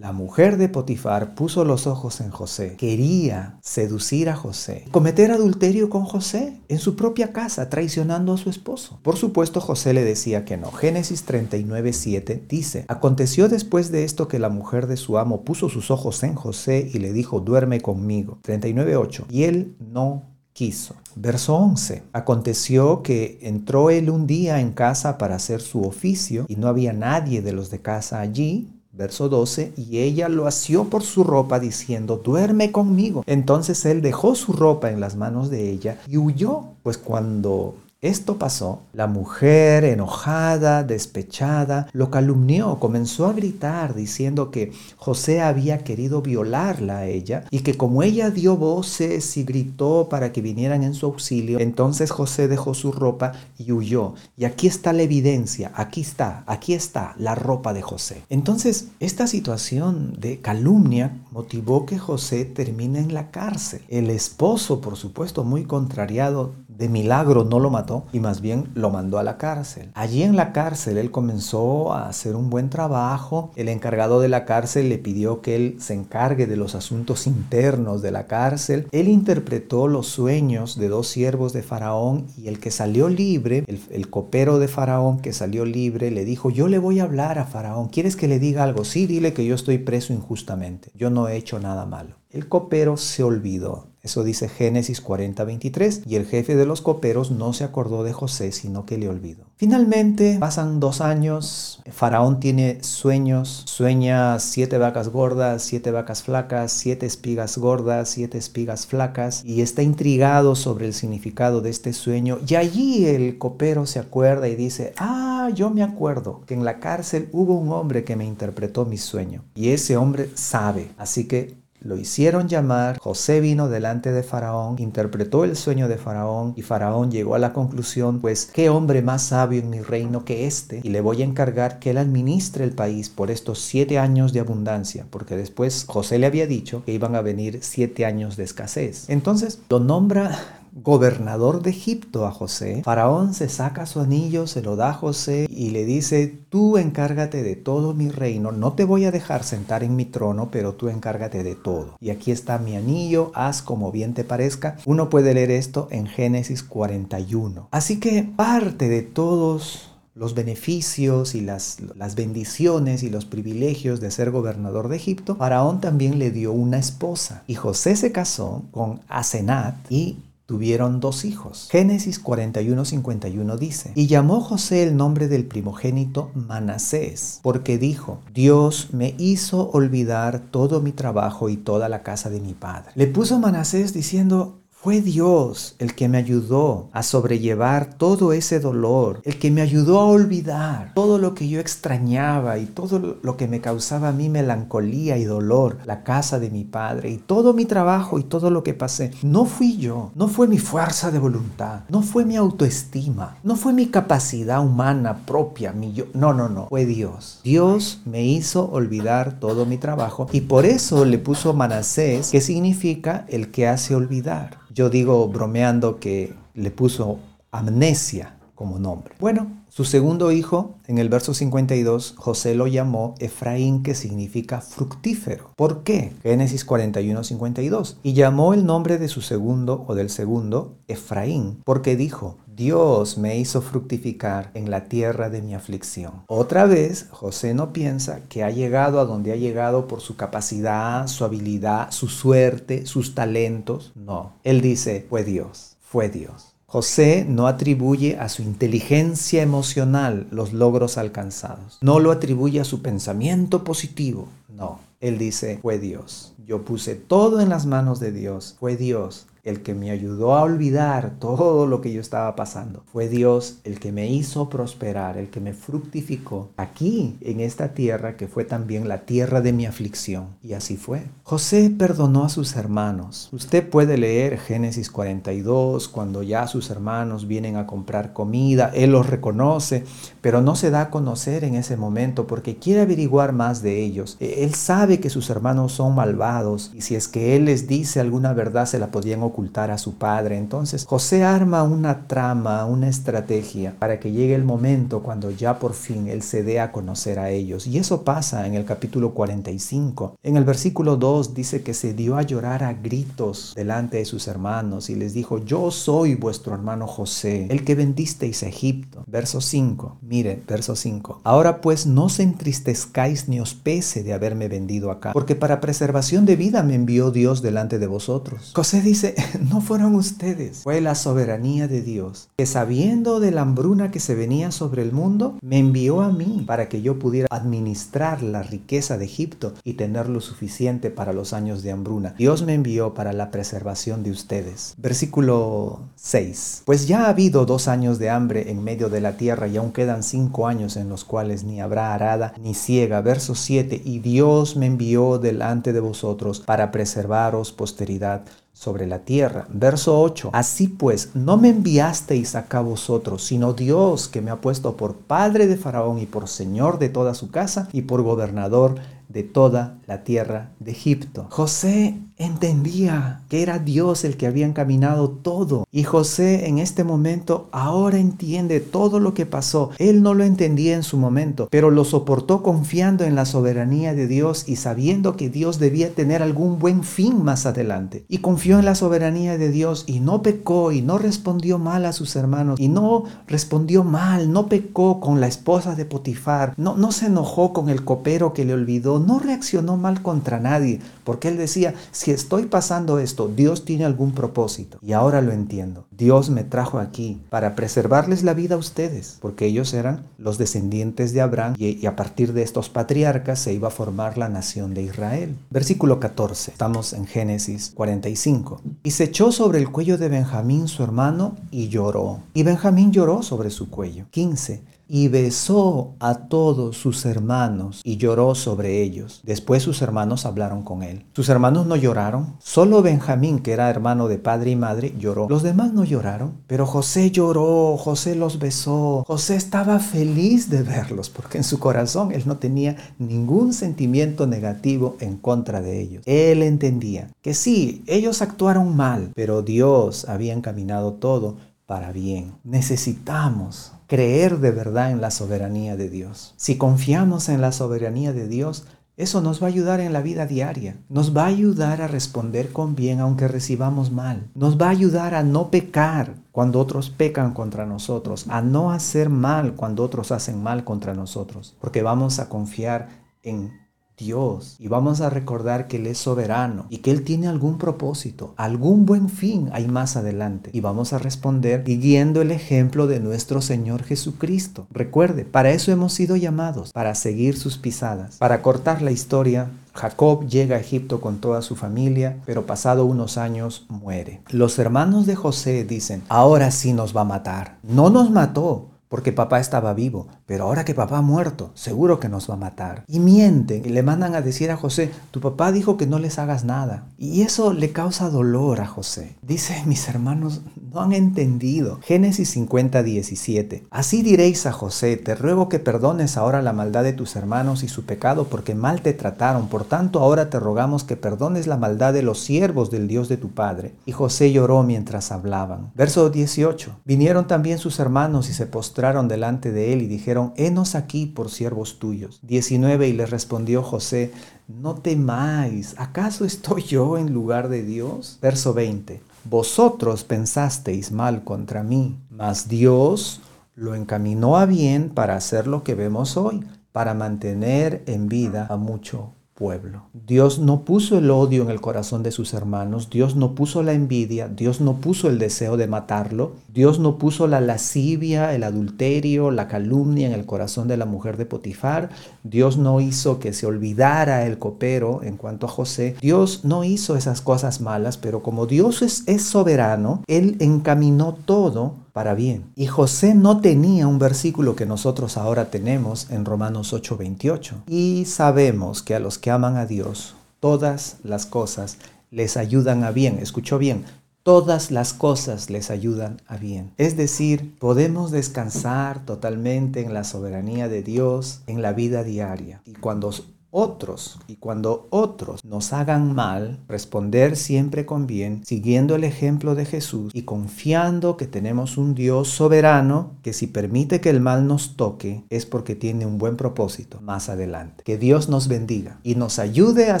la 0.00 0.12
mujer 0.12 0.56
de 0.56 0.70
Potifar 0.70 1.34
puso 1.34 1.62
los 1.66 1.86
ojos 1.86 2.22
en 2.22 2.30
José, 2.30 2.76
quería 2.78 3.58
seducir 3.60 4.30
a 4.30 4.34
José, 4.34 4.86
cometer 4.92 5.30
adulterio 5.30 5.90
con 5.90 6.06
José 6.06 6.58
en 6.68 6.78
su 6.78 6.96
propia 6.96 7.34
casa, 7.34 7.68
traicionando 7.68 8.32
a 8.32 8.38
su 8.38 8.48
esposo. 8.48 8.98
Por 9.02 9.16
supuesto, 9.16 9.60
José 9.60 9.92
le 9.92 10.02
decía 10.02 10.46
que 10.46 10.56
no. 10.56 10.72
Génesis 10.72 11.26
39:7 11.26 12.46
dice, 12.48 12.86
Aconteció 12.88 13.50
después 13.50 13.92
de 13.92 14.04
esto 14.04 14.26
que 14.26 14.38
la 14.38 14.48
mujer 14.48 14.86
de 14.86 14.96
su 14.96 15.18
amo 15.18 15.42
puso 15.42 15.68
sus 15.68 15.90
ojos 15.90 16.22
en 16.22 16.34
José 16.34 16.90
y 16.94 16.98
le 16.98 17.12
dijo, 17.12 17.40
duerme 17.40 17.82
conmigo. 17.82 18.38
39.8. 18.42 19.26
Y 19.28 19.44
él 19.44 19.76
no 19.80 20.22
quiso. 20.54 20.94
Verso 21.14 21.56
11. 21.56 22.04
Aconteció 22.14 23.02
que 23.02 23.38
entró 23.42 23.90
él 23.90 24.08
un 24.08 24.26
día 24.26 24.60
en 24.60 24.72
casa 24.72 25.18
para 25.18 25.36
hacer 25.36 25.60
su 25.60 25.82
oficio 25.82 26.46
y 26.48 26.56
no 26.56 26.68
había 26.68 26.94
nadie 26.94 27.42
de 27.42 27.52
los 27.52 27.70
de 27.70 27.80
casa 27.82 28.20
allí. 28.20 28.79
Verso 29.00 29.30
12, 29.30 29.72
y 29.78 30.00
ella 30.00 30.28
lo 30.28 30.46
asió 30.46 30.84
por 30.84 31.02
su 31.02 31.24
ropa 31.24 31.58
diciendo, 31.58 32.20
duerme 32.22 32.70
conmigo. 32.70 33.24
Entonces 33.24 33.86
él 33.86 34.02
dejó 34.02 34.34
su 34.34 34.52
ropa 34.52 34.90
en 34.90 35.00
las 35.00 35.16
manos 35.16 35.48
de 35.48 35.70
ella 35.70 35.96
y 36.06 36.18
huyó, 36.18 36.64
pues 36.82 36.98
cuando 36.98 37.76
esto 38.02 38.38
pasó. 38.38 38.80
La 38.94 39.06
mujer, 39.06 39.84
enojada, 39.84 40.84
despechada, 40.84 41.88
lo 41.92 42.10
calumnió, 42.10 42.78
comenzó 42.78 43.26
a 43.26 43.34
gritar 43.34 43.94
diciendo 43.94 44.50
que 44.50 44.72
José 44.96 45.42
había 45.42 45.84
querido 45.84 46.22
violarla 46.22 46.98
a 46.98 47.06
ella 47.06 47.44
y 47.50 47.60
que 47.60 47.76
como 47.76 48.02
ella 48.02 48.30
dio 48.30 48.56
voces 48.56 49.36
y 49.36 49.44
gritó 49.44 50.08
para 50.08 50.32
que 50.32 50.40
vinieran 50.40 50.82
en 50.82 50.94
su 50.94 51.04
auxilio, 51.04 51.60
entonces 51.60 52.10
José 52.10 52.48
dejó 52.48 52.72
su 52.72 52.90
ropa 52.90 53.32
y 53.58 53.70
huyó. 53.70 54.14
Y 54.34 54.46
aquí 54.46 54.66
está 54.66 54.94
la 54.94 55.02
evidencia, 55.02 55.70
aquí 55.74 56.00
está, 56.00 56.42
aquí 56.46 56.72
está 56.72 57.14
la 57.18 57.34
ropa 57.34 57.74
de 57.74 57.82
José. 57.82 58.22
Entonces, 58.30 58.88
esta 59.00 59.26
situación 59.26 60.16
de 60.18 60.40
calumnia 60.40 61.18
motivó 61.32 61.84
que 61.84 61.98
José 61.98 62.46
termine 62.46 63.00
en 63.00 63.12
la 63.12 63.30
cárcel. 63.30 63.82
El 63.88 64.08
esposo, 64.08 64.80
por 64.80 64.96
supuesto, 64.96 65.44
muy 65.44 65.64
contrariado, 65.64 66.54
de 66.68 66.88
milagro 66.88 67.44
no 67.44 67.58
lo 67.58 67.68
mató 67.68 67.89
y 68.12 68.20
más 68.20 68.40
bien 68.40 68.68
lo 68.74 68.90
mandó 68.90 69.18
a 69.18 69.22
la 69.22 69.36
cárcel. 69.36 69.90
Allí 69.94 70.22
en 70.22 70.36
la 70.36 70.52
cárcel 70.52 70.98
él 70.98 71.10
comenzó 71.10 71.92
a 71.92 72.08
hacer 72.08 72.36
un 72.36 72.50
buen 72.50 72.70
trabajo. 72.70 73.50
El 73.56 73.68
encargado 73.68 74.20
de 74.20 74.28
la 74.28 74.44
cárcel 74.44 74.88
le 74.88 74.98
pidió 74.98 75.40
que 75.40 75.56
él 75.56 75.76
se 75.80 75.94
encargue 75.94 76.46
de 76.46 76.56
los 76.56 76.74
asuntos 76.74 77.26
internos 77.26 78.02
de 78.02 78.10
la 78.10 78.26
cárcel. 78.26 78.86
Él 78.92 79.08
interpretó 79.08 79.88
los 79.88 80.06
sueños 80.06 80.78
de 80.78 80.88
dos 80.88 81.08
siervos 81.08 81.52
de 81.52 81.62
Faraón 81.62 82.26
y 82.36 82.48
el 82.48 82.60
que 82.60 82.70
salió 82.70 83.08
libre, 83.08 83.64
el, 83.66 83.80
el 83.90 84.10
copero 84.10 84.58
de 84.58 84.68
Faraón 84.68 85.20
que 85.20 85.32
salió 85.32 85.64
libre, 85.64 86.10
le 86.10 86.24
dijo, 86.24 86.50
yo 86.50 86.68
le 86.68 86.78
voy 86.78 87.00
a 87.00 87.04
hablar 87.04 87.38
a 87.38 87.46
Faraón. 87.46 87.88
¿Quieres 87.88 88.16
que 88.16 88.28
le 88.28 88.38
diga 88.38 88.64
algo? 88.64 88.84
Sí, 88.84 89.06
dile 89.06 89.32
que 89.32 89.44
yo 89.44 89.54
estoy 89.54 89.78
preso 89.78 90.12
injustamente. 90.12 90.90
Yo 90.94 91.10
no 91.10 91.28
he 91.28 91.36
hecho 91.36 91.58
nada 91.58 91.86
malo. 91.86 92.16
El 92.30 92.48
copero 92.48 92.96
se 92.96 93.24
olvidó 93.24 93.89
eso 94.02 94.24
dice 94.24 94.48
Génesis 94.48 95.00
40, 95.00 95.44
23. 95.44 96.02
Y 96.06 96.16
el 96.16 96.26
jefe 96.26 96.56
de 96.56 96.66
los 96.66 96.80
coperos 96.80 97.30
no 97.30 97.52
se 97.52 97.64
acordó 97.64 98.02
de 98.02 98.12
José, 98.12 98.52
sino 98.52 98.86
que 98.86 98.96
le 98.96 99.08
olvidó. 99.08 99.44
Finalmente, 99.56 100.38
pasan 100.40 100.80
dos 100.80 101.02
años. 101.02 101.82
Faraón 101.90 102.40
tiene 102.40 102.82
sueños. 102.82 103.62
Sueña 103.66 104.38
siete 104.38 104.78
vacas 104.78 105.10
gordas, 105.10 105.62
siete 105.62 105.90
vacas 105.90 106.22
flacas, 106.22 106.72
siete 106.72 107.04
espigas 107.04 107.58
gordas, 107.58 108.08
siete 108.08 108.38
espigas 108.38 108.86
flacas. 108.86 109.44
Y 109.44 109.60
está 109.60 109.82
intrigado 109.82 110.54
sobre 110.56 110.86
el 110.86 110.94
significado 110.94 111.60
de 111.60 111.68
este 111.68 111.92
sueño. 111.92 112.38
Y 112.46 112.54
allí 112.54 113.06
el 113.06 113.36
copero 113.36 113.84
se 113.84 113.98
acuerda 113.98 114.48
y 114.48 114.56
dice, 114.56 114.94
ah, 114.96 115.50
yo 115.54 115.68
me 115.68 115.82
acuerdo 115.82 116.42
que 116.46 116.54
en 116.54 116.64
la 116.64 116.80
cárcel 116.80 117.28
hubo 117.32 117.54
un 117.54 117.70
hombre 117.72 118.04
que 118.04 118.16
me 118.16 118.24
interpretó 118.24 118.86
mi 118.86 118.96
sueño. 118.96 119.44
Y 119.54 119.70
ese 119.70 119.98
hombre 119.98 120.30
sabe. 120.34 120.90
Así 120.96 121.26
que 121.26 121.59
lo 121.82 121.96
hicieron 121.96 122.48
llamar, 122.48 122.98
José 122.98 123.40
vino 123.40 123.68
delante 123.68 124.12
de 124.12 124.22
Faraón, 124.22 124.76
interpretó 124.78 125.44
el 125.44 125.56
sueño 125.56 125.88
de 125.88 125.96
Faraón 125.96 126.52
y 126.56 126.62
Faraón 126.62 127.10
llegó 127.10 127.34
a 127.34 127.38
la 127.38 127.52
conclusión, 127.52 128.20
pues, 128.20 128.46
¿qué 128.46 128.68
hombre 128.68 129.02
más 129.02 129.22
sabio 129.22 129.60
en 129.60 129.70
mi 129.70 129.80
reino 129.80 130.24
que 130.24 130.46
este? 130.46 130.80
Y 130.82 130.90
le 130.90 131.00
voy 131.00 131.22
a 131.22 131.24
encargar 131.24 131.78
que 131.78 131.90
él 131.90 131.98
administre 131.98 132.64
el 132.64 132.72
país 132.72 133.08
por 133.08 133.30
estos 133.30 133.60
siete 133.60 133.98
años 133.98 134.32
de 134.32 134.40
abundancia, 134.40 135.06
porque 135.10 135.36
después 135.36 135.84
José 135.86 136.18
le 136.18 136.26
había 136.26 136.46
dicho 136.46 136.82
que 136.84 136.92
iban 136.92 137.14
a 137.14 137.22
venir 137.22 137.60
siete 137.62 138.04
años 138.04 138.36
de 138.36 138.44
escasez. 138.44 139.08
Entonces 139.08 139.58
lo 139.68 139.80
nombra 139.80 140.59
gobernador 140.72 141.62
de 141.62 141.70
Egipto 141.70 142.26
a 142.26 142.32
José, 142.32 142.82
Faraón 142.84 143.34
se 143.34 143.48
saca 143.48 143.86
su 143.86 144.00
anillo, 144.00 144.46
se 144.46 144.62
lo 144.62 144.76
da 144.76 144.90
a 144.90 144.94
José 144.94 145.46
y 145.50 145.70
le 145.70 145.84
dice, 145.84 146.38
tú 146.48 146.78
encárgate 146.78 147.42
de 147.42 147.56
todo 147.56 147.94
mi 147.94 148.08
reino, 148.08 148.52
no 148.52 148.72
te 148.72 148.84
voy 148.84 149.04
a 149.04 149.10
dejar 149.10 149.44
sentar 149.44 149.82
en 149.82 149.96
mi 149.96 150.04
trono, 150.04 150.50
pero 150.50 150.74
tú 150.74 150.88
encárgate 150.88 151.42
de 151.42 151.54
todo. 151.54 151.96
Y 152.00 152.10
aquí 152.10 152.30
está 152.30 152.58
mi 152.58 152.76
anillo, 152.76 153.32
haz 153.34 153.62
como 153.62 153.92
bien 153.92 154.14
te 154.14 154.24
parezca. 154.24 154.76
Uno 154.86 155.08
puede 155.10 155.34
leer 155.34 155.50
esto 155.50 155.88
en 155.90 156.06
Génesis 156.06 156.62
41. 156.62 157.68
Así 157.70 158.00
que 158.00 158.22
parte 158.22 158.88
de 158.88 159.02
todos 159.02 159.90
los 160.14 160.34
beneficios 160.34 161.34
y 161.34 161.40
las, 161.40 161.78
las, 161.96 162.14
bendiciones 162.14 163.02
y 163.02 163.10
los 163.10 163.24
privilegios 163.24 164.00
de 164.00 164.10
ser 164.10 164.30
gobernador 164.30 164.88
de 164.88 164.96
Egipto, 164.96 165.36
Faraón 165.36 165.80
también 165.80 166.18
le 166.18 166.30
dio 166.30 166.52
una 166.52 166.78
esposa. 166.78 167.44
Y 167.46 167.54
José 167.54 167.96
se 167.96 168.12
casó 168.12 168.64
con 168.72 169.00
Asenat 169.08 169.76
y 169.90 170.18
tuvieron 170.50 170.98
dos 170.98 171.24
hijos. 171.24 171.68
Génesis 171.70 172.20
41:51 172.20 173.56
dice, 173.56 173.92
y 173.94 174.08
llamó 174.08 174.40
José 174.40 174.82
el 174.82 174.96
nombre 174.96 175.28
del 175.28 175.46
primogénito 175.46 176.32
Manasés, 176.34 177.38
porque 177.44 177.78
dijo, 177.78 178.18
Dios 178.34 178.88
me 178.90 179.14
hizo 179.16 179.70
olvidar 179.70 180.40
todo 180.50 180.80
mi 180.80 180.90
trabajo 180.90 181.50
y 181.50 181.56
toda 181.56 181.88
la 181.88 182.02
casa 182.02 182.30
de 182.30 182.40
mi 182.40 182.54
padre. 182.54 182.90
Le 182.96 183.06
puso 183.06 183.38
Manasés 183.38 183.94
diciendo, 183.94 184.59
fue 184.82 185.02
Dios 185.02 185.74
el 185.78 185.94
que 185.94 186.08
me 186.08 186.16
ayudó 186.16 186.88
a 186.92 187.02
sobrellevar 187.02 187.92
todo 187.98 188.32
ese 188.32 188.60
dolor, 188.60 189.20
el 189.24 189.38
que 189.38 189.50
me 189.50 189.60
ayudó 189.60 190.00
a 190.00 190.06
olvidar 190.06 190.92
todo 190.94 191.18
lo 191.18 191.34
que 191.34 191.50
yo 191.50 191.60
extrañaba 191.60 192.56
y 192.56 192.64
todo 192.64 193.18
lo 193.20 193.36
que 193.36 193.46
me 193.46 193.60
causaba 193.60 194.08
a 194.08 194.12
mí 194.12 194.30
melancolía 194.30 195.18
y 195.18 195.24
dolor, 195.24 195.76
la 195.84 196.02
casa 196.02 196.38
de 196.38 196.48
mi 196.48 196.64
padre 196.64 197.10
y 197.10 197.18
todo 197.18 197.52
mi 197.52 197.66
trabajo 197.66 198.18
y 198.18 198.22
todo 198.22 198.48
lo 198.48 198.62
que 198.62 198.72
pasé. 198.72 199.10
No 199.22 199.44
fui 199.44 199.76
yo, 199.76 200.12
no 200.14 200.28
fue 200.28 200.48
mi 200.48 200.56
fuerza 200.56 201.10
de 201.10 201.18
voluntad, 201.18 201.80
no 201.90 202.00
fue 202.00 202.24
mi 202.24 202.36
autoestima, 202.36 203.36
no 203.44 203.56
fue 203.56 203.74
mi 203.74 203.88
capacidad 203.88 204.64
humana 204.64 205.26
propia, 205.26 205.72
mi. 205.72 205.94
No, 206.14 206.32
no, 206.32 206.48
no, 206.48 206.68
fue 206.68 206.86
Dios. 206.86 207.40
Dios 207.44 208.00
me 208.06 208.24
hizo 208.24 208.70
olvidar 208.70 209.40
todo 209.40 209.66
mi 209.66 209.76
trabajo 209.76 210.26
y 210.32 210.40
por 210.40 210.64
eso 210.64 211.04
le 211.04 211.18
puso 211.18 211.52
Manasés, 211.52 212.30
que 212.30 212.40
significa 212.40 213.26
el 213.28 213.50
que 213.50 213.68
hace 213.68 213.94
olvidar. 213.94 214.60
Yo 214.80 214.88
digo 214.88 215.28
bromeando 215.28 216.00
que 216.00 216.32
le 216.54 216.70
puso 216.70 217.18
amnesia 217.50 218.38
como 218.54 218.78
nombre. 218.78 219.14
Bueno, 219.20 219.59
Su 219.70 219.84
segundo 219.84 220.32
hijo, 220.32 220.74
en 220.88 220.98
el 220.98 221.08
verso 221.08 221.32
52, 221.32 222.14
José 222.16 222.56
lo 222.56 222.66
llamó 222.66 223.14
Efraín, 223.20 223.84
que 223.84 223.94
significa 223.94 224.60
fructífero. 224.60 225.52
¿Por 225.54 225.84
qué? 225.84 226.12
Génesis 226.24 226.64
41, 226.64 227.22
52. 227.22 227.98
Y 228.02 228.14
llamó 228.14 228.52
el 228.52 228.66
nombre 228.66 228.98
de 228.98 229.06
su 229.06 229.20
segundo 229.20 229.84
o 229.86 229.94
del 229.94 230.10
segundo 230.10 230.74
Efraín, 230.88 231.62
porque 231.64 231.94
dijo, 231.94 232.38
Dios 232.48 233.16
me 233.16 233.38
hizo 233.38 233.62
fructificar 233.62 234.50
en 234.54 234.72
la 234.72 234.86
tierra 234.86 235.30
de 235.30 235.40
mi 235.40 235.54
aflicción. 235.54 236.24
Otra 236.26 236.66
vez, 236.66 237.06
José 237.12 237.54
no 237.54 237.72
piensa 237.72 238.22
que 238.28 238.42
ha 238.42 238.50
llegado 238.50 238.98
a 238.98 239.04
donde 239.04 239.30
ha 239.30 239.36
llegado 239.36 239.86
por 239.86 240.00
su 240.00 240.16
capacidad, 240.16 241.06
su 241.06 241.24
habilidad, 241.24 241.92
su 241.92 242.08
suerte, 242.08 242.86
sus 242.86 243.14
talentos. 243.14 243.92
No, 243.94 244.32
él 244.42 244.60
dice, 244.60 245.06
fue 245.08 245.22
Dios, 245.22 245.76
fue 245.80 246.08
Dios. 246.08 246.49
José 246.70 247.26
no 247.28 247.48
atribuye 247.48 248.16
a 248.20 248.28
su 248.28 248.42
inteligencia 248.42 249.42
emocional 249.42 250.28
los 250.30 250.52
logros 250.52 250.98
alcanzados. 250.98 251.78
No 251.80 251.98
lo 251.98 252.12
atribuye 252.12 252.60
a 252.60 252.64
su 252.64 252.80
pensamiento 252.80 253.64
positivo. 253.64 254.28
No, 254.48 254.78
él 255.00 255.18
dice, 255.18 255.58
fue 255.60 255.80
Dios. 255.80 256.32
Yo 256.46 256.62
puse 256.64 256.94
todo 256.94 257.40
en 257.40 257.48
las 257.48 257.66
manos 257.66 257.98
de 257.98 258.12
Dios. 258.12 258.54
Fue 258.60 258.76
Dios 258.76 259.26
el 259.44 259.62
que 259.62 259.74
me 259.74 259.90
ayudó 259.90 260.34
a 260.34 260.42
olvidar 260.42 261.14
todo 261.18 261.66
lo 261.66 261.80
que 261.80 261.92
yo 261.92 262.00
estaba 262.00 262.36
pasando. 262.36 262.82
Fue 262.92 263.08
Dios 263.08 263.58
el 263.64 263.80
que 263.80 263.92
me 263.92 264.08
hizo 264.08 264.48
prosperar, 264.48 265.16
el 265.16 265.30
que 265.30 265.40
me 265.40 265.52
fructificó 265.52 266.50
aquí 266.56 267.16
en 267.20 267.40
esta 267.40 267.74
tierra 267.74 268.16
que 268.16 268.28
fue 268.28 268.44
también 268.44 268.88
la 268.88 269.02
tierra 269.02 269.40
de 269.40 269.52
mi 269.52 269.66
aflicción. 269.66 270.28
Y 270.42 270.54
así 270.54 270.76
fue. 270.76 271.02
José 271.22 271.72
perdonó 271.76 272.24
a 272.24 272.28
sus 272.28 272.56
hermanos. 272.56 273.28
Usted 273.32 273.68
puede 273.68 273.96
leer 273.96 274.38
Génesis 274.38 274.90
42 274.90 275.88
cuando 275.88 276.22
ya 276.22 276.46
sus 276.46 276.70
hermanos 276.70 277.26
vienen 277.26 277.56
a 277.56 277.66
comprar 277.66 278.12
comida. 278.12 278.70
Él 278.74 278.92
los 278.92 279.08
reconoce, 279.08 279.84
pero 280.20 280.40
no 280.40 280.56
se 280.56 280.70
da 280.70 280.82
a 280.82 280.90
conocer 280.90 281.44
en 281.44 281.54
ese 281.54 281.76
momento 281.76 282.26
porque 282.26 282.56
quiere 282.56 282.80
averiguar 282.80 283.32
más 283.32 283.62
de 283.62 283.82
ellos. 283.82 284.16
E, 284.20 284.44
él 284.44 284.54
sabe 284.54 285.00
que 285.00 285.10
sus 285.10 285.30
hermanos 285.30 285.72
son 285.72 285.94
malvados 285.94 286.72
y 286.74 286.82
si 286.82 286.94
es 286.94 287.08
que 287.08 287.36
él 287.36 287.46
les 287.46 287.66
dice 287.66 288.00
alguna 288.00 288.32
verdad 288.32 288.66
se 288.66 288.78
la 288.78 288.90
podían 288.90 289.22
ocultar 289.30 289.70
a 289.70 289.78
su 289.78 289.94
padre. 289.94 290.36
Entonces 290.36 290.84
José 290.86 291.24
arma 291.24 291.62
una 291.62 292.06
trama, 292.06 292.64
una 292.66 292.88
estrategia 292.88 293.74
para 293.78 293.98
que 293.98 294.12
llegue 294.12 294.34
el 294.34 294.44
momento 294.44 295.02
cuando 295.02 295.30
ya 295.30 295.58
por 295.58 295.74
fin 295.74 296.08
él 296.08 296.22
se 296.22 296.42
dé 296.42 296.60
a 296.60 296.72
conocer 296.72 297.18
a 297.18 297.30
ellos. 297.30 297.66
Y 297.66 297.78
eso 297.78 298.02
pasa 298.02 298.46
en 298.46 298.54
el 298.54 298.64
capítulo 298.64 299.12
45. 299.14 300.16
En 300.22 300.36
el 300.36 300.44
versículo 300.44 300.96
2 300.96 301.34
dice 301.34 301.62
que 301.62 301.74
se 301.74 301.94
dio 301.94 302.16
a 302.16 302.22
llorar 302.22 302.62
a 302.62 302.72
gritos 302.74 303.54
delante 303.56 303.98
de 303.98 304.04
sus 304.04 304.28
hermanos 304.28 304.90
y 304.90 304.94
les 304.94 305.14
dijo, 305.14 305.38
yo 305.38 305.70
soy 305.70 306.14
vuestro 306.14 306.54
hermano 306.54 306.86
José, 306.86 307.46
el 307.50 307.64
que 307.64 307.74
vendisteis 307.74 308.42
a 308.42 308.48
Egipto. 308.48 309.04
Verso 309.06 309.40
5, 309.40 309.98
mire, 310.02 310.42
verso 310.46 310.76
5. 310.76 311.20
Ahora 311.24 311.60
pues 311.60 311.86
no 311.86 312.08
se 312.08 312.22
entristezcáis 312.22 313.28
ni 313.28 313.40
os 313.40 313.54
pese 313.54 314.02
de 314.02 314.12
haberme 314.12 314.48
vendido 314.48 314.90
acá, 314.90 315.12
porque 315.12 315.34
para 315.34 315.60
preservación 315.60 316.26
de 316.26 316.36
vida 316.36 316.62
me 316.62 316.74
envió 316.74 317.10
Dios 317.10 317.42
delante 317.42 317.78
de 317.78 317.86
vosotros. 317.86 318.52
José 318.54 318.82
dice, 318.82 319.14
no 319.50 319.60
fueron 319.60 319.94
ustedes, 319.94 320.62
fue 320.62 320.80
la 320.80 320.94
soberanía 320.94 321.68
de 321.68 321.82
Dios, 321.82 322.28
que 322.36 322.46
sabiendo 322.46 323.20
de 323.20 323.30
la 323.30 323.42
hambruna 323.42 323.90
que 323.90 324.00
se 324.00 324.14
venía 324.14 324.50
sobre 324.50 324.82
el 324.82 324.92
mundo, 324.92 325.38
me 325.42 325.58
envió 325.58 326.00
a 326.00 326.10
mí 326.10 326.44
para 326.46 326.68
que 326.68 326.82
yo 326.82 326.98
pudiera 326.98 327.28
administrar 327.30 328.22
la 328.22 328.42
riqueza 328.42 328.98
de 328.98 329.04
Egipto 329.04 329.54
y 329.64 329.74
tener 329.74 330.08
lo 330.08 330.20
suficiente 330.20 330.90
para 330.90 331.12
los 331.12 331.32
años 331.32 331.62
de 331.62 331.72
hambruna. 331.72 332.14
Dios 332.18 332.42
me 332.42 332.54
envió 332.54 332.94
para 332.94 333.12
la 333.12 333.30
preservación 333.30 334.02
de 334.02 334.10
ustedes. 334.10 334.74
Versículo 334.78 335.80
6. 335.96 336.62
Pues 336.64 336.86
ya 336.86 337.04
ha 337.04 337.10
habido 337.10 337.46
dos 337.46 337.68
años 337.68 337.98
de 337.98 338.10
hambre 338.10 338.50
en 338.50 338.62
medio 338.62 338.88
de 338.88 339.00
la 339.00 339.16
tierra 339.16 339.48
y 339.48 339.56
aún 339.56 339.72
quedan 339.72 340.02
cinco 340.02 340.46
años 340.46 340.76
en 340.76 340.88
los 340.88 341.04
cuales 341.04 341.44
ni 341.44 341.60
habrá 341.60 341.94
arada 341.94 342.32
ni 342.40 342.54
ciega. 342.54 343.00
Verso 343.00 343.34
7. 343.34 343.82
Y 343.84 344.00
Dios 344.00 344.56
me 344.56 344.66
envió 344.66 345.18
delante 345.18 345.72
de 345.72 345.80
vosotros 345.80 346.40
para 346.40 346.70
preservaros 346.70 347.52
posteridad 347.52 348.22
sobre 348.60 348.86
la 348.86 348.98
tierra. 348.98 349.46
Verso 349.48 349.98
8. 349.98 350.32
Así 350.34 350.68
pues, 350.68 351.12
no 351.14 351.38
me 351.38 351.48
enviasteis 351.48 352.34
acá 352.34 352.60
vosotros, 352.60 353.24
sino 353.24 353.54
Dios 353.54 354.06
que 354.08 354.20
me 354.20 354.30
ha 354.30 354.42
puesto 354.42 354.76
por 354.76 354.96
padre 354.96 355.46
de 355.46 355.56
Faraón 355.56 355.98
y 355.98 356.04
por 356.04 356.28
señor 356.28 356.78
de 356.78 356.90
toda 356.90 357.14
su 357.14 357.30
casa 357.30 357.70
y 357.72 357.82
por 357.82 358.02
gobernador 358.02 358.74
de 359.12 359.22
toda 359.22 359.78
la 359.86 360.04
tierra 360.04 360.50
de 360.60 360.70
Egipto. 360.72 361.26
José 361.30 361.98
entendía 362.20 363.22
que 363.30 363.42
era 363.42 363.58
Dios 363.58 364.04
el 364.04 364.16
que 364.16 364.26
había 364.26 364.46
encaminado 364.46 365.08
todo. 365.08 365.66
Y 365.72 365.84
José 365.84 366.48
en 366.48 366.58
este 366.58 366.84
momento 366.84 367.48
ahora 367.50 367.98
entiende 367.98 368.60
todo 368.60 369.00
lo 369.00 369.14
que 369.14 369.24
pasó. 369.24 369.70
Él 369.78 370.02
no 370.02 370.12
lo 370.12 370.22
entendía 370.22 370.74
en 370.74 370.82
su 370.82 370.98
momento, 370.98 371.48
pero 371.50 371.70
lo 371.70 371.84
soportó 371.84 372.42
confiando 372.42 373.04
en 373.04 373.14
la 373.14 373.24
soberanía 373.24 373.94
de 373.94 374.06
Dios 374.06 374.44
y 374.46 374.56
sabiendo 374.56 375.16
que 375.16 375.30
Dios 375.30 375.58
debía 375.58 375.94
tener 375.94 376.22
algún 376.22 376.58
buen 376.58 376.84
fin 376.84 377.24
más 377.24 377.46
adelante. 377.46 378.04
Y 378.06 378.18
confió 378.18 378.58
en 378.58 378.66
la 378.66 378.74
soberanía 378.74 379.38
de 379.38 379.50
Dios 379.50 379.84
y 379.86 380.00
no 380.00 380.20
pecó 380.22 380.72
y 380.72 380.82
no 380.82 380.98
respondió 380.98 381.58
mal 381.58 381.86
a 381.86 381.92
sus 381.94 382.16
hermanos 382.16 382.60
y 382.60 382.68
no 382.68 383.04
respondió 383.26 383.82
mal, 383.82 384.30
no 384.30 384.46
pecó 384.46 385.00
con 385.00 385.20
la 385.20 385.26
esposa 385.26 385.74
de 385.74 385.86
Potifar, 385.86 386.52
no, 386.58 386.76
no 386.76 386.92
se 386.92 387.06
enojó 387.06 387.54
con 387.54 387.70
el 387.70 387.84
copero 387.84 388.34
que 388.34 388.44
le 388.44 388.52
olvidó, 388.52 388.99
no 389.00 389.18
reaccionó 389.18 389.76
mal 389.76 390.02
contra 390.02 390.38
nadie, 390.38 390.80
porque 391.04 391.28
él 391.28 391.36
decía, 391.36 391.74
si 391.90 392.10
estoy 392.10 392.46
pasando 392.46 392.98
esto, 392.98 393.28
Dios 393.28 393.64
tiene 393.64 393.84
algún 393.84 394.12
propósito. 394.12 394.78
Y 394.82 394.92
ahora 394.92 395.20
lo 395.20 395.32
entiendo. 395.32 395.86
Dios 395.90 396.30
me 396.30 396.44
trajo 396.44 396.78
aquí 396.78 397.20
para 397.30 397.54
preservarles 397.56 398.22
la 398.22 398.34
vida 398.34 398.54
a 398.54 398.58
ustedes, 398.58 399.18
porque 399.20 399.46
ellos 399.46 399.74
eran 399.74 400.04
los 400.18 400.38
descendientes 400.38 401.12
de 401.12 401.20
Abraham 401.20 401.54
y, 401.58 401.84
a 401.86 401.96
partir 401.96 402.32
de 402.32 402.42
estos 402.42 402.68
patriarcas 402.68 403.40
se 403.40 403.52
iba 403.52 403.68
a 403.68 403.72
formar 403.72 404.16
la 404.16 404.28
nación 404.28 404.74
de 404.74 404.82
Israel. 404.82 405.36
Versículo 405.50 405.98
14. 405.98 406.52
Estamos 406.52 406.92
en 406.92 407.06
Génesis 407.06 407.72
45. 407.74 408.60
Y 408.82 408.92
se 408.92 409.04
echó 409.04 409.32
sobre 409.32 409.58
el 409.58 409.70
cuello 409.70 409.98
de 409.98 410.08
Benjamín 410.08 410.68
su 410.68 410.82
hermano 410.82 411.36
y 411.50 411.68
lloró. 411.68 412.20
Y 412.34 412.42
Benjamín 412.42 412.92
lloró 412.92 413.22
sobre 413.22 413.50
su 413.50 413.70
cuello. 413.70 414.06
15 414.10 414.79
y 414.92 415.06
besó 415.06 415.94
a 416.00 416.26
todos 416.26 416.76
sus 416.76 417.06
hermanos 417.06 417.80
y 417.84 417.96
lloró 417.96 418.34
sobre 418.34 418.82
ellos. 418.82 419.20
Después 419.22 419.62
sus 419.62 419.82
hermanos 419.82 420.26
hablaron 420.26 420.62
con 420.62 420.82
él. 420.82 421.06
Sus 421.12 421.28
hermanos 421.28 421.66
no 421.66 421.76
lloraron. 421.76 422.34
Solo 422.40 422.82
Benjamín, 422.82 423.38
que 423.38 423.52
era 423.52 423.70
hermano 423.70 424.08
de 424.08 424.18
padre 424.18 424.50
y 424.50 424.56
madre, 424.56 424.92
lloró. 424.98 425.28
Los 425.28 425.44
demás 425.44 425.72
no 425.72 425.84
lloraron. 425.84 426.32
Pero 426.48 426.66
José 426.66 427.12
lloró, 427.12 427.76
José 427.76 428.16
los 428.16 428.40
besó. 428.40 429.04
José 429.06 429.36
estaba 429.36 429.78
feliz 429.78 430.50
de 430.50 430.64
verlos 430.64 431.08
porque 431.08 431.38
en 431.38 431.44
su 431.44 431.60
corazón 431.60 432.10
él 432.10 432.24
no 432.26 432.38
tenía 432.38 432.74
ningún 432.98 433.52
sentimiento 433.52 434.26
negativo 434.26 434.96
en 434.98 435.18
contra 435.18 435.60
de 435.62 435.80
ellos. 435.80 436.02
Él 436.04 436.42
entendía 436.42 437.10
que 437.22 437.34
sí, 437.34 437.84
ellos 437.86 438.22
actuaron 438.22 438.74
mal, 438.74 439.12
pero 439.14 439.42
Dios 439.42 440.08
había 440.08 440.32
encaminado 440.32 440.94
todo 440.94 441.36
para 441.70 441.92
bien. 441.92 442.34
Necesitamos 442.42 443.70
creer 443.86 444.40
de 444.40 444.50
verdad 444.50 444.90
en 444.90 445.00
la 445.00 445.12
soberanía 445.12 445.76
de 445.76 445.88
Dios. 445.88 446.34
Si 446.36 446.58
confiamos 446.58 447.28
en 447.28 447.40
la 447.40 447.52
soberanía 447.52 448.12
de 448.12 448.26
Dios, 448.26 448.66
eso 448.96 449.20
nos 449.20 449.40
va 449.40 449.46
a 449.46 449.50
ayudar 449.50 449.78
en 449.78 449.92
la 449.92 450.02
vida 450.02 450.26
diaria. 450.26 450.82
Nos 450.88 451.16
va 451.16 451.22
a 451.22 451.28
ayudar 451.28 451.80
a 451.80 451.86
responder 451.86 452.52
con 452.52 452.74
bien 452.74 452.98
aunque 452.98 453.28
recibamos 453.28 453.92
mal. 453.92 454.32
Nos 454.34 454.60
va 454.60 454.66
a 454.66 454.70
ayudar 454.70 455.14
a 455.14 455.22
no 455.22 455.52
pecar 455.52 456.16
cuando 456.32 456.58
otros 456.58 456.90
pecan 456.90 457.34
contra 457.34 457.66
nosotros, 457.66 458.26
a 458.28 458.42
no 458.42 458.72
hacer 458.72 459.08
mal 459.08 459.54
cuando 459.54 459.84
otros 459.84 460.10
hacen 460.10 460.42
mal 460.42 460.64
contra 460.64 460.94
nosotros, 460.94 461.56
porque 461.60 461.84
vamos 461.84 462.18
a 462.18 462.28
confiar 462.28 462.88
en 463.22 463.59
Dios 464.00 464.56
y 464.58 464.68
vamos 464.68 465.00
a 465.00 465.10
recordar 465.10 465.68
que 465.68 465.76
Él 465.76 465.86
es 465.86 465.98
soberano 465.98 466.66
y 466.70 466.78
que 466.78 466.90
Él 466.90 467.04
tiene 467.04 467.28
algún 467.28 467.58
propósito, 467.58 468.34
algún 468.36 468.86
buen 468.86 469.08
fin 469.08 469.50
hay 469.52 469.68
más 469.68 469.96
adelante. 469.96 470.50
Y 470.52 470.60
vamos 470.60 470.92
a 470.92 470.98
responder 470.98 471.62
siguiendo 471.66 472.22
el 472.22 472.30
ejemplo 472.30 472.86
de 472.86 472.98
nuestro 472.98 473.40
Señor 473.40 473.84
Jesucristo. 473.84 474.66
Recuerde, 474.72 475.24
para 475.24 475.50
eso 475.50 475.70
hemos 475.70 475.92
sido 475.92 476.16
llamados, 476.16 476.72
para 476.72 476.94
seguir 476.94 477.36
sus 477.36 477.58
pisadas. 477.58 478.16
Para 478.16 478.42
cortar 478.42 478.82
la 478.82 478.90
historia, 478.90 479.50
Jacob 479.74 480.26
llega 480.26 480.56
a 480.56 480.60
Egipto 480.60 481.00
con 481.00 481.20
toda 481.20 481.42
su 481.42 481.54
familia, 481.56 482.18
pero 482.26 482.46
pasado 482.46 482.84
unos 482.84 483.18
años 483.18 483.66
muere. 483.68 484.20
Los 484.30 484.58
hermanos 484.58 485.06
de 485.06 485.14
José 485.14 485.64
dicen, 485.64 486.02
ahora 486.08 486.50
sí 486.50 486.72
nos 486.72 486.96
va 486.96 487.02
a 487.02 487.04
matar. 487.04 487.58
No 487.62 487.90
nos 487.90 488.10
mató, 488.10 488.69
porque 488.90 489.12
papá 489.12 489.38
estaba 489.38 489.72
vivo, 489.72 490.08
pero 490.26 490.44
ahora 490.44 490.64
que 490.64 490.74
papá 490.74 490.98
ha 490.98 491.02
muerto, 491.02 491.52
seguro 491.54 492.00
que 492.00 492.08
nos 492.08 492.28
va 492.28 492.34
a 492.34 492.38
matar. 492.38 492.82
Y 492.88 492.98
mienten 492.98 493.64
y 493.64 493.68
le 493.68 493.84
mandan 493.84 494.16
a 494.16 494.20
decir 494.20 494.50
a 494.50 494.56
José, 494.56 494.90
tu 495.12 495.20
papá 495.20 495.52
dijo 495.52 495.76
que 495.76 495.86
no 495.86 496.00
les 496.00 496.18
hagas 496.18 496.44
nada. 496.44 496.88
Y 496.98 497.22
eso 497.22 497.52
le 497.52 497.70
causa 497.70 498.10
dolor 498.10 498.60
a 498.60 498.66
José. 498.66 499.16
Dice, 499.22 499.62
mis 499.64 499.88
hermanos 499.88 500.42
no 500.72 500.80
han 500.80 500.92
entendido. 500.92 501.80
Génesis 501.82 502.30
50, 502.30 502.82
17. 502.82 503.64
Así 503.70 504.02
diréis 504.02 504.46
a 504.46 504.52
José, 504.52 504.96
te 504.96 505.14
ruego 505.14 505.48
que 505.48 505.58
perdones 505.58 506.16
ahora 506.16 506.42
la 506.42 506.52
maldad 506.52 506.84
de 506.84 506.92
tus 506.92 507.16
hermanos 507.16 507.62
y 507.62 507.68
su 507.68 507.84
pecado 507.84 508.24
porque 508.24 508.54
mal 508.54 508.82
te 508.82 508.92
trataron. 508.92 509.48
Por 509.48 509.64
tanto, 509.64 510.00
ahora 510.00 510.30
te 510.30 510.38
rogamos 510.38 510.84
que 510.84 510.96
perdones 510.96 511.46
la 511.46 511.56
maldad 511.56 511.92
de 511.92 512.02
los 512.02 512.20
siervos 512.20 512.70
del 512.70 512.88
Dios 512.88 513.08
de 513.08 513.16
tu 513.16 513.30
Padre. 513.30 513.74
Y 513.86 513.92
José 513.92 514.32
lloró 514.32 514.62
mientras 514.62 515.12
hablaban. 515.12 515.72
Verso 515.74 516.10
18. 516.10 516.80
Vinieron 516.84 517.26
también 517.26 517.58
sus 517.58 517.80
hermanos 517.80 518.28
y 518.28 518.32
se 518.32 518.46
postraron 518.46 519.08
delante 519.08 519.52
de 519.52 519.72
él 519.72 519.82
y 519.82 519.86
dijeron, 519.86 520.32
Henos 520.36 520.74
aquí 520.74 521.06
por 521.06 521.30
siervos 521.30 521.78
tuyos. 521.78 522.20
19 522.22 522.88
y 522.88 522.92
le 522.92 523.06
respondió 523.06 523.62
José, 523.62 524.12
no 524.48 524.74
temáis, 524.74 525.74
¿acaso 525.78 526.24
estoy 526.24 526.62
yo 526.62 526.98
en 526.98 527.12
lugar 527.12 527.48
de 527.48 527.62
Dios? 527.62 528.18
Verso 528.20 528.52
20, 528.52 529.00
vosotros 529.24 530.04
pensasteis 530.04 530.92
mal 530.92 531.24
contra 531.24 531.62
mí, 531.62 531.98
mas 532.10 532.48
Dios 532.48 533.20
lo 533.54 533.74
encaminó 533.74 534.36
a 534.36 534.46
bien 534.46 534.90
para 534.90 535.16
hacer 535.16 535.46
lo 535.46 535.62
que 535.62 535.74
vemos 535.74 536.16
hoy, 536.16 536.44
para 536.72 536.94
mantener 536.94 537.82
en 537.86 538.08
vida 538.08 538.46
a 538.48 538.56
mucho 538.56 539.12
pueblo. 539.40 539.84
Dios 539.94 540.38
no 540.38 540.66
puso 540.66 540.98
el 540.98 541.10
odio 541.10 541.42
en 541.42 541.48
el 541.48 541.62
corazón 541.62 542.02
de 542.02 542.10
sus 542.10 542.34
hermanos, 542.34 542.90
Dios 542.90 543.16
no 543.16 543.34
puso 543.34 543.62
la 543.62 543.72
envidia, 543.72 544.28
Dios 544.28 544.60
no 544.60 544.82
puso 544.82 545.08
el 545.08 545.18
deseo 545.18 545.56
de 545.56 545.66
matarlo, 545.66 546.32
Dios 546.52 546.78
no 546.78 546.98
puso 546.98 547.26
la 547.26 547.40
lascivia, 547.40 548.34
el 548.34 548.44
adulterio, 548.44 549.30
la 549.30 549.48
calumnia 549.48 550.06
en 550.06 550.12
el 550.12 550.26
corazón 550.26 550.68
de 550.68 550.76
la 550.76 550.84
mujer 550.84 551.16
de 551.16 551.24
Potifar, 551.24 551.88
Dios 552.22 552.58
no 552.58 552.82
hizo 552.82 553.18
que 553.18 553.32
se 553.32 553.46
olvidara 553.46 554.26
el 554.26 554.36
copero 554.36 555.00
en 555.02 555.16
cuanto 555.16 555.46
a 555.46 555.48
José, 555.48 555.96
Dios 556.02 556.44
no 556.44 556.62
hizo 556.62 556.94
esas 556.94 557.22
cosas 557.22 557.62
malas, 557.62 557.96
pero 557.96 558.22
como 558.22 558.44
Dios 558.44 558.82
es, 558.82 559.04
es 559.06 559.22
soberano, 559.22 560.04
Él 560.06 560.36
encaminó 560.40 561.14
todo 561.14 561.76
bien. 562.14 562.52
Y 562.56 562.66
José 562.66 563.14
no 563.14 563.40
tenía 563.40 563.86
un 563.86 563.98
versículo 563.98 564.56
que 564.56 564.66
nosotros 564.66 565.16
ahora 565.16 565.50
tenemos 565.50 566.10
en 566.10 566.24
Romanos 566.24 566.72
8:28. 566.72 567.62
Y 567.66 568.04
sabemos 568.06 568.82
que 568.82 568.94
a 568.94 569.00
los 569.00 569.18
que 569.18 569.30
aman 569.30 569.56
a 569.56 569.66
Dios, 569.66 570.14
todas 570.40 570.96
las 571.04 571.26
cosas 571.26 571.78
les 572.10 572.36
ayudan 572.36 572.84
a 572.84 572.90
bien. 572.90 573.18
Escuchó 573.20 573.58
bien. 573.58 573.84
Todas 574.22 574.70
las 574.70 574.92
cosas 574.92 575.48
les 575.48 575.70
ayudan 575.70 576.20
a 576.26 576.36
bien. 576.36 576.72
Es 576.76 576.96
decir, 576.96 577.58
podemos 577.58 578.10
descansar 578.10 579.06
totalmente 579.06 579.80
en 579.80 579.94
la 579.94 580.04
soberanía 580.04 580.68
de 580.68 580.82
Dios 580.82 581.40
en 581.46 581.62
la 581.62 581.72
vida 581.72 582.04
diaria. 582.04 582.60
Y 582.66 582.74
cuando 582.74 583.12
otros 583.50 584.18
y 584.26 584.36
cuando 584.36 584.86
otros 584.90 585.44
nos 585.44 585.72
hagan 585.72 586.14
mal, 586.14 586.60
responder 586.68 587.36
siempre 587.36 587.86
con 587.86 588.06
bien, 588.06 588.42
siguiendo 588.44 588.94
el 588.94 589.04
ejemplo 589.04 589.54
de 589.54 589.64
Jesús 589.64 590.12
y 590.14 590.22
confiando 590.22 591.16
que 591.16 591.26
tenemos 591.26 591.76
un 591.76 591.94
Dios 591.94 592.28
soberano 592.28 593.12
que 593.22 593.32
si 593.32 593.46
permite 593.46 594.00
que 594.00 594.10
el 594.10 594.20
mal 594.20 594.46
nos 594.46 594.76
toque 594.76 595.24
es 595.30 595.46
porque 595.46 595.74
tiene 595.74 596.06
un 596.06 596.18
buen 596.18 596.36
propósito 596.36 597.00
más 597.00 597.28
adelante. 597.28 597.82
Que 597.84 597.98
Dios 597.98 598.28
nos 598.28 598.48
bendiga 598.48 599.00
y 599.02 599.14
nos 599.14 599.38
ayude 599.38 599.90
a 599.90 600.00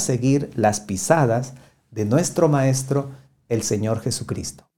seguir 0.00 0.50
las 0.54 0.80
pisadas 0.80 1.54
de 1.90 2.04
nuestro 2.04 2.48
Maestro, 2.48 3.10
el 3.48 3.62
Señor 3.62 4.00
Jesucristo. 4.00 4.69